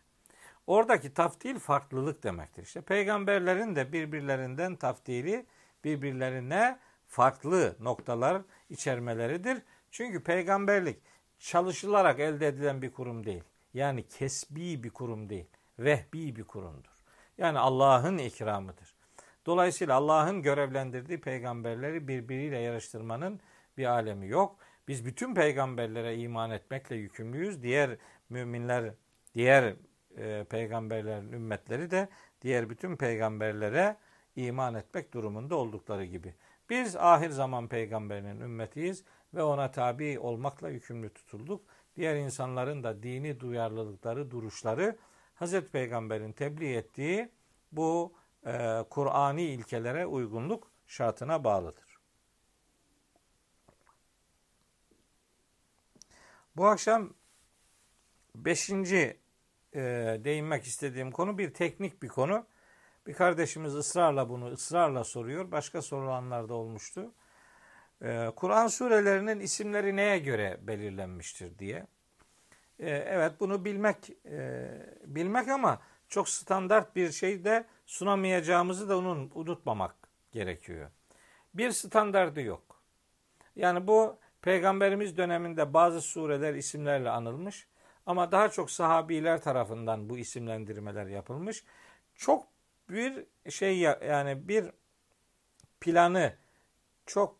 Oradaki 0.66 1.14
taftil 1.14 1.58
farklılık 1.58 2.22
demektir. 2.22 2.62
İşte 2.62 2.80
peygamberlerin 2.80 3.76
de 3.76 3.92
birbirlerinden 3.92 4.76
taftili 4.76 5.46
birbirlerine 5.84 6.78
farklı 7.06 7.76
noktalar 7.80 8.42
içermeleridir. 8.70 9.62
Çünkü 9.90 10.22
peygamberlik 10.22 10.98
çalışılarak 11.38 12.20
elde 12.20 12.46
edilen 12.46 12.82
bir 12.82 12.92
kurum 12.92 13.26
değil. 13.26 13.44
Yani 13.74 14.08
kesbi 14.08 14.82
bir 14.82 14.90
kurum 14.90 15.28
değil. 15.28 15.46
Vehbi 15.78 16.36
bir 16.36 16.44
kurumdur. 16.44 16.90
Yani 17.38 17.58
Allah'ın 17.58 18.18
ikramıdır. 18.18 18.87
Dolayısıyla 19.48 19.94
Allah'ın 19.96 20.42
görevlendirdiği 20.42 21.20
peygamberleri 21.20 22.08
birbiriyle 22.08 22.58
yarıştırmanın 22.58 23.40
bir 23.76 23.84
alemi 23.84 24.28
yok. 24.28 24.56
Biz 24.88 25.06
bütün 25.06 25.34
peygamberlere 25.34 26.16
iman 26.16 26.50
etmekle 26.50 26.96
yükümlüyüz. 26.96 27.62
Diğer 27.62 27.96
müminler, 28.28 28.94
diğer 29.34 29.74
e, 30.16 30.44
peygamberlerin 30.50 31.32
ümmetleri 31.32 31.90
de 31.90 32.08
diğer 32.42 32.70
bütün 32.70 32.96
peygamberlere 32.96 33.96
iman 34.36 34.74
etmek 34.74 35.14
durumunda 35.14 35.56
oldukları 35.56 36.04
gibi. 36.04 36.34
Biz 36.70 36.96
ahir 36.96 37.30
zaman 37.30 37.68
peygamberinin 37.68 38.40
ümmetiyiz 38.40 39.04
ve 39.34 39.42
ona 39.42 39.70
tabi 39.70 40.18
olmakla 40.18 40.68
yükümlü 40.68 41.10
tutulduk. 41.10 41.62
Diğer 41.96 42.16
insanların 42.16 42.84
da 42.84 43.02
dini 43.02 43.40
duyarlılıkları, 43.40 44.30
duruşları 44.30 44.96
Hazreti 45.34 45.72
Peygamber'in 45.72 46.32
tebliğ 46.32 46.74
ettiği 46.74 47.28
bu 47.72 48.17
e, 48.46 48.84
Kur'ani 48.90 49.42
ilkelere 49.42 50.06
uygunluk 50.06 50.70
şartına 50.86 51.44
bağlıdır. 51.44 51.98
Bu 56.56 56.66
akşam 56.66 57.14
beşinci 58.34 59.16
e, 59.74 59.80
değinmek 60.24 60.64
istediğim 60.64 61.10
konu 61.10 61.38
bir 61.38 61.54
teknik 61.54 62.02
bir 62.02 62.08
konu. 62.08 62.46
Bir 63.06 63.14
kardeşimiz 63.14 63.74
ısrarla 63.74 64.28
bunu 64.28 64.52
ısrarla 64.52 65.04
soruyor. 65.04 65.50
Başka 65.50 65.82
sorulanlar 65.82 66.48
da 66.48 66.54
olmuştu. 66.54 67.12
E, 68.02 68.30
Kur'an 68.36 68.66
surelerinin 68.66 69.40
isimleri 69.40 69.96
neye 69.96 70.18
göre 70.18 70.58
belirlenmiştir 70.62 71.58
diye. 71.58 71.86
Evet 72.80 73.32
bunu 73.40 73.64
bilmek 73.64 74.10
bilmek 75.04 75.48
ama 75.48 75.80
çok 76.08 76.28
standart 76.28 76.96
bir 76.96 77.12
şey 77.12 77.44
de 77.44 77.66
sunamayacağımızı 77.86 78.88
da 78.88 78.98
onun 78.98 79.30
unutmamak 79.34 79.94
gerekiyor. 80.32 80.90
Bir 81.54 81.70
standardı 81.70 82.40
yok. 82.40 82.82
Yani 83.56 83.86
bu 83.86 84.18
peygamberimiz 84.42 85.16
döneminde 85.16 85.74
bazı 85.74 86.00
sureler 86.00 86.54
isimlerle 86.54 87.10
anılmış 87.10 87.68
ama 88.06 88.32
daha 88.32 88.48
çok 88.48 88.70
sahabiler 88.70 89.42
tarafından 89.42 90.10
bu 90.10 90.18
isimlendirmeler 90.18 91.06
yapılmış. 91.06 91.64
Çok 92.14 92.46
bir 92.90 93.26
şey 93.50 93.78
yani 93.78 94.48
bir 94.48 94.70
planı 95.80 96.34
çok 97.06 97.36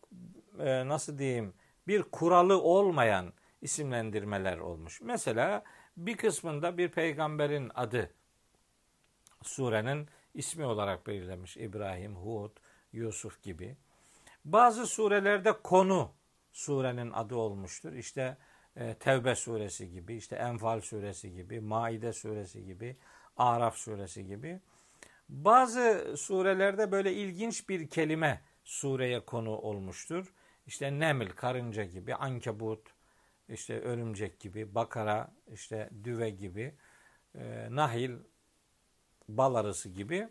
e, 0.59 0.87
nasıl 0.87 1.17
diyeyim 1.17 1.53
bir 1.87 2.03
kuralı 2.03 2.61
olmayan 2.61 3.33
isimlendirmeler 3.61 4.57
olmuş. 4.57 5.01
Mesela 5.01 5.63
bir 5.97 6.17
kısmında 6.17 6.77
bir 6.77 6.89
peygamberin 6.89 7.71
adı 7.75 8.13
surenin 9.43 10.07
ismi 10.33 10.65
olarak 10.65 11.07
belirlenmiş. 11.07 11.57
İbrahim, 11.57 12.15
Hud, 12.15 12.51
Yusuf 12.93 13.43
gibi. 13.43 13.75
Bazı 14.45 14.87
surelerde 14.87 15.53
konu 15.63 16.11
surenin 16.53 17.11
adı 17.11 17.35
olmuştur. 17.35 17.93
İşte 17.93 18.37
e, 18.75 18.93
Tevbe 18.93 19.35
suresi 19.35 19.91
gibi, 19.91 20.15
işte 20.15 20.35
Enfal 20.35 20.81
suresi 20.81 21.33
gibi, 21.33 21.59
Maide 21.59 22.13
suresi 22.13 22.65
gibi, 22.65 22.97
Araf 23.37 23.77
suresi 23.77 24.25
gibi. 24.25 24.59
Bazı 25.29 26.13
surelerde 26.17 26.91
böyle 26.91 27.13
ilginç 27.13 27.69
bir 27.69 27.89
kelime 27.89 28.41
sureye 28.63 29.19
konu 29.19 29.57
olmuştur. 29.57 30.33
İşte 30.67 30.99
Neml, 30.99 31.29
karınca 31.29 31.83
gibi, 31.83 32.15
Ankebut, 32.15 32.93
işte 33.49 33.79
örümcek 33.79 34.39
gibi, 34.39 34.75
Bakara, 34.75 35.31
işte 35.53 35.89
düve 36.03 36.29
gibi, 36.29 36.75
e, 37.35 37.67
Nahil, 37.71 38.11
bal 39.37 39.55
arısı 39.55 39.89
gibi 39.89 40.29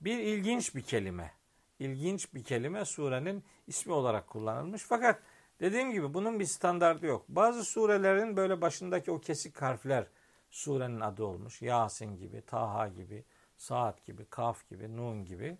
bir 0.00 0.18
ilginç 0.18 0.74
bir 0.74 0.82
kelime. 0.82 1.32
İlginç 1.78 2.34
bir 2.34 2.44
kelime 2.44 2.84
surenin 2.84 3.44
ismi 3.66 3.92
olarak 3.92 4.26
kullanılmış. 4.26 4.82
Fakat 4.82 5.22
dediğim 5.60 5.92
gibi 5.92 6.14
bunun 6.14 6.40
bir 6.40 6.44
standardı 6.44 7.06
yok. 7.06 7.24
Bazı 7.28 7.64
surelerin 7.64 8.36
böyle 8.36 8.60
başındaki 8.60 9.10
o 9.10 9.20
kesik 9.20 9.62
harfler 9.62 10.06
surenin 10.50 11.00
adı 11.00 11.24
olmuş. 11.24 11.62
Yasin 11.62 12.16
gibi, 12.16 12.42
Taha 12.42 12.88
gibi, 12.88 13.24
Saat 13.56 14.04
gibi, 14.04 14.24
Kaf 14.24 14.68
gibi, 14.68 14.96
Nun 14.96 15.24
gibi. 15.24 15.58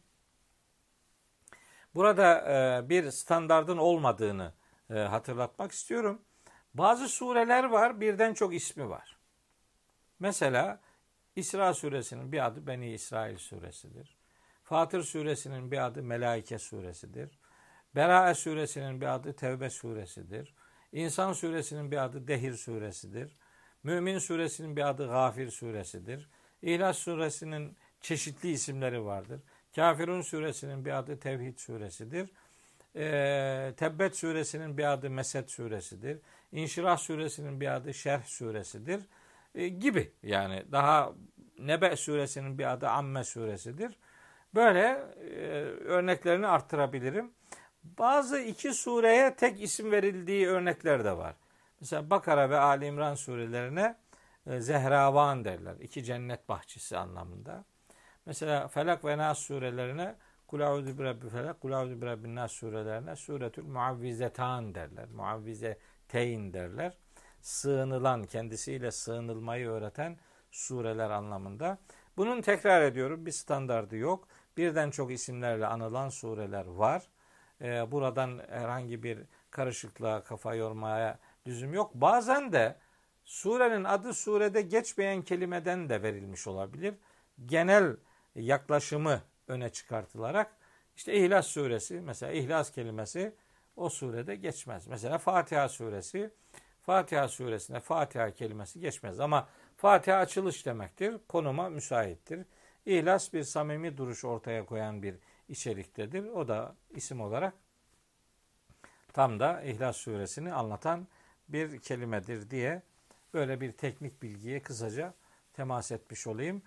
Burada 1.94 2.52
e, 2.52 2.88
bir 2.88 3.10
standardın 3.10 3.76
olmadığını 3.76 4.52
e, 4.90 4.94
hatırlatmak 4.94 5.72
istiyorum. 5.72 6.22
Bazı 6.74 7.08
sureler 7.08 7.64
var, 7.64 8.00
birden 8.00 8.34
çok 8.34 8.54
ismi 8.54 8.88
var. 8.88 9.16
Mesela 10.18 10.80
İsra 11.36 11.74
suresinin 11.74 12.32
bir 12.32 12.46
adı 12.46 12.66
Beni 12.66 12.92
İsrail 12.92 13.38
suresidir. 13.38 14.16
Fatır 14.64 15.02
suresinin 15.02 15.70
bir 15.70 15.86
adı 15.86 16.02
Melaike 16.02 16.58
suresidir. 16.58 17.38
Berae 17.96 18.34
suresinin 18.34 19.00
bir 19.00 19.14
adı 19.14 19.32
Tevbe 19.32 19.70
suresidir. 19.70 20.54
İnsan 20.92 21.32
suresinin 21.32 21.90
bir 21.90 22.04
adı 22.04 22.28
Dehir 22.28 22.54
suresidir. 22.54 23.36
Mümin 23.82 24.18
suresinin 24.18 24.76
bir 24.76 24.88
adı 24.88 25.08
Gafir 25.08 25.50
suresidir. 25.50 26.28
İhlas 26.62 26.98
suresinin 26.98 27.76
çeşitli 28.00 28.50
isimleri 28.50 29.04
vardır. 29.04 29.40
Kafirun 29.76 30.20
suresinin 30.20 30.84
bir 30.84 30.98
adı 30.98 31.20
Tevhid 31.20 31.58
suresidir. 31.58 32.30
E, 32.96 33.74
Tebbet 33.76 34.16
suresinin 34.16 34.78
bir 34.78 34.92
adı 34.92 35.10
Mesed 35.10 35.48
suresidir. 35.48 36.18
İnşirah 36.52 36.98
suresinin 36.98 37.60
bir 37.60 37.74
adı 37.74 37.94
Şerh 37.94 38.24
suresidir. 38.24 39.00
E, 39.54 39.68
gibi 39.68 40.12
yani 40.22 40.64
daha 40.72 41.12
Nebe 41.58 41.96
suresinin 41.96 42.58
bir 42.58 42.72
adı 42.72 42.88
Amme 42.88 43.24
suresidir. 43.24 43.98
Böyle 44.54 44.80
e, 44.80 45.40
örneklerini 45.84 46.46
arttırabilirim. 46.46 47.32
Bazı 47.84 48.40
iki 48.40 48.74
sureye 48.74 49.34
tek 49.36 49.62
isim 49.62 49.92
verildiği 49.92 50.48
örnekler 50.48 51.04
de 51.04 51.16
var. 51.16 51.34
Mesela 51.80 52.10
Bakara 52.10 52.50
ve 52.50 52.58
Ali 52.58 52.86
İmran 52.86 53.14
surelerine 53.14 53.96
e, 54.46 54.60
Zehravan 54.60 55.44
derler. 55.44 55.74
İki 55.80 56.04
cennet 56.04 56.48
bahçesi 56.48 56.96
anlamında. 56.96 57.64
Mesela 58.26 58.68
Felak 58.68 59.04
ve 59.04 59.18
Nas 59.18 59.38
surelerine 59.38 60.14
Kul 60.46 60.60
auzu 60.60 60.98
bi 60.98 61.04
rabbi 61.04 61.28
felak, 61.28 61.60
kul 61.60 61.72
auzu 61.72 62.00
bi 62.00 62.06
rabbin 62.06 62.34
nas 62.34 62.52
surelerine 62.52 63.16
suretül 63.16 63.64
muavvizetan 63.64 64.74
derler. 64.74 65.08
Muavvizeteyn 65.08 66.52
derler. 66.52 66.92
Sığınılan, 67.44 68.24
kendisiyle 68.24 68.90
sığınılmayı 68.90 69.68
öğreten 69.68 70.18
sureler 70.50 71.10
anlamında. 71.10 71.78
Bunun 72.16 72.42
tekrar 72.42 72.82
ediyorum 72.82 73.26
bir 73.26 73.30
standardı 73.30 73.96
yok. 73.96 74.28
Birden 74.56 74.90
çok 74.90 75.12
isimlerle 75.12 75.66
anılan 75.66 76.08
sureler 76.08 76.66
var. 76.66 77.02
Ee, 77.60 77.92
buradan 77.92 78.40
herhangi 78.48 79.02
bir 79.02 79.18
karışıklığa 79.50 80.22
kafa 80.22 80.54
yormaya 80.54 81.18
lüzum 81.46 81.74
yok. 81.74 81.94
Bazen 81.94 82.52
de 82.52 82.76
surenin 83.24 83.84
adı 83.84 84.14
surede 84.14 84.62
geçmeyen 84.62 85.22
kelimeden 85.22 85.88
de 85.88 86.02
verilmiş 86.02 86.46
olabilir. 86.46 86.94
Genel 87.46 87.96
yaklaşımı 88.34 89.20
öne 89.48 89.70
çıkartılarak 89.70 90.56
işte 90.96 91.14
İhlas 91.14 91.46
suresi 91.46 92.00
mesela 92.00 92.32
İhlas 92.32 92.70
kelimesi 92.70 93.34
o 93.76 93.88
surede 93.88 94.36
geçmez. 94.36 94.86
Mesela 94.86 95.18
Fatiha 95.18 95.68
suresi 95.68 96.30
Fatiha 96.86 97.28
suresine 97.28 97.80
Fatiha 97.80 98.30
kelimesi 98.30 98.80
geçmez 98.80 99.20
ama 99.20 99.48
Fatiha 99.76 100.18
açılış 100.18 100.66
demektir. 100.66 101.16
Konuma 101.28 101.68
müsaittir. 101.68 102.46
İhlas 102.86 103.32
bir 103.32 103.42
samimi 103.42 103.96
duruş 103.96 104.24
ortaya 104.24 104.66
koyan 104.66 105.02
bir 105.02 105.16
içeriktedir. 105.48 106.24
O 106.24 106.48
da 106.48 106.76
isim 106.90 107.20
olarak 107.20 107.54
tam 109.12 109.40
da 109.40 109.62
İhlas 109.62 109.96
suresini 109.96 110.52
anlatan 110.52 111.08
bir 111.48 111.80
kelimedir 111.80 112.50
diye 112.50 112.82
böyle 113.34 113.60
bir 113.60 113.72
teknik 113.72 114.22
bilgiye 114.22 114.62
kısaca 114.62 115.14
temas 115.52 115.92
etmiş 115.92 116.26
olayım. 116.26 116.62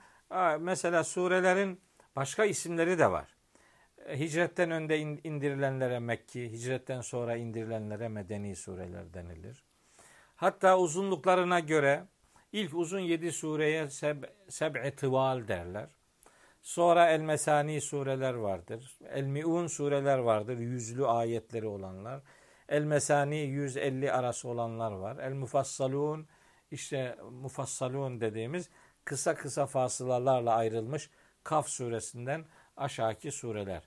Mesela 0.60 1.04
surelerin 1.04 1.82
başka 2.16 2.46
isimleri 2.46 3.00
de 3.00 3.12
var. 3.12 3.36
Hicretten 4.10 4.72
önde 4.72 5.00
indirilenlere 5.00 6.00
Mekki, 6.00 6.52
hicretten 6.52 7.02
sonra 7.02 7.36
indirilenlere 7.36 8.08
Medeni 8.10 8.56
sureler 8.56 9.14
denilir. 9.14 9.67
Hatta 10.38 10.78
uzunluklarına 10.78 11.60
göre 11.60 12.06
ilk 12.52 12.74
uzun 12.74 13.00
yedi 13.00 13.32
sureye 13.32 13.90
seb, 13.90 14.24
seb'i 14.50 14.96
tıval 14.96 15.48
derler. 15.48 15.90
Sonra 16.62 17.10
El 17.10 17.20
Mesani 17.20 17.82
sureler 17.82 18.34
vardır. 18.34 18.98
El 19.10 19.24
Miun 19.24 19.68
sureler 19.68 20.18
vardır. 20.18 20.58
Yüzlü 20.58 21.06
ayetleri 21.06 21.68
olanlar. 21.68 22.22
El 22.70 22.84
Mesani 22.84 23.38
150 23.38 24.12
arası 24.12 24.50
olanlar 24.50 24.92
var. 24.92 25.18
El 25.18 25.34
Mufassalun 25.34 26.28
işte 26.72 27.18
Mufassalun 27.32 28.22
dediğimiz 28.22 28.70
kısa 29.06 29.36
kısa 29.36 29.66
fasılalarla 29.66 30.56
ayrılmış 30.56 31.10
Kaf 31.44 31.68
suresinden 31.68 32.46
aşağıki 32.78 33.32
sureler. 33.32 33.84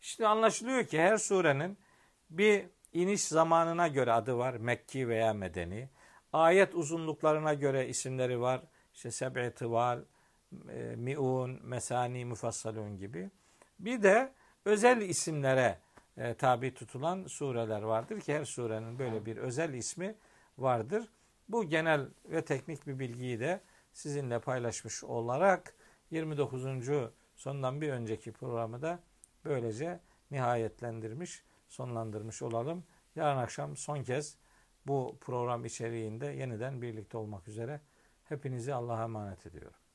Şimdi 0.00 0.28
anlaşılıyor 0.28 0.86
ki 0.86 1.00
her 1.00 1.16
surenin 1.16 1.78
bir 2.30 2.66
iniş 2.96 3.24
zamanına 3.24 3.88
göre 3.88 4.12
adı 4.12 4.38
var. 4.38 4.54
Mekki 4.54 5.08
veya 5.08 5.34
Medeni. 5.34 5.88
Ayet 6.32 6.74
uzunluklarına 6.74 7.54
göre 7.54 7.88
isimleri 7.88 8.40
var. 8.40 8.62
İşte 8.94 9.10
Seb'i 9.10 9.54
Tıval, 9.54 10.00
e, 10.68 10.96
Mi'un, 10.96 11.60
Mesani, 11.62 12.24
Mufassalun 12.24 12.96
gibi. 12.96 13.30
Bir 13.78 14.02
de 14.02 14.32
özel 14.64 15.00
isimlere 15.00 15.78
e, 16.16 16.34
tabi 16.34 16.74
tutulan 16.74 17.26
sureler 17.26 17.82
vardır 17.82 18.20
ki 18.20 18.34
her 18.34 18.44
surenin 18.44 18.98
böyle 18.98 19.26
bir 19.26 19.36
özel 19.36 19.74
ismi 19.74 20.14
vardır. 20.58 21.08
Bu 21.48 21.64
genel 21.64 22.08
ve 22.24 22.44
teknik 22.44 22.86
bir 22.86 22.98
bilgiyi 22.98 23.40
de 23.40 23.60
sizinle 23.92 24.38
paylaşmış 24.38 25.04
olarak 25.04 25.74
29. 26.10 26.64
sondan 27.36 27.80
bir 27.80 27.88
önceki 27.88 28.32
programı 28.32 28.82
da 28.82 29.00
böylece 29.44 30.00
nihayetlendirmiş, 30.30 31.44
sonlandırmış 31.76 32.42
olalım. 32.42 32.84
Yarın 33.16 33.38
akşam 33.38 33.76
son 33.76 34.02
kez 34.02 34.36
bu 34.86 35.18
program 35.20 35.64
içeriğinde 35.64 36.26
yeniden 36.26 36.82
birlikte 36.82 37.18
olmak 37.18 37.48
üzere 37.48 37.80
hepinizi 38.24 38.74
Allah'a 38.74 39.04
emanet 39.04 39.46
ediyorum. 39.46 39.85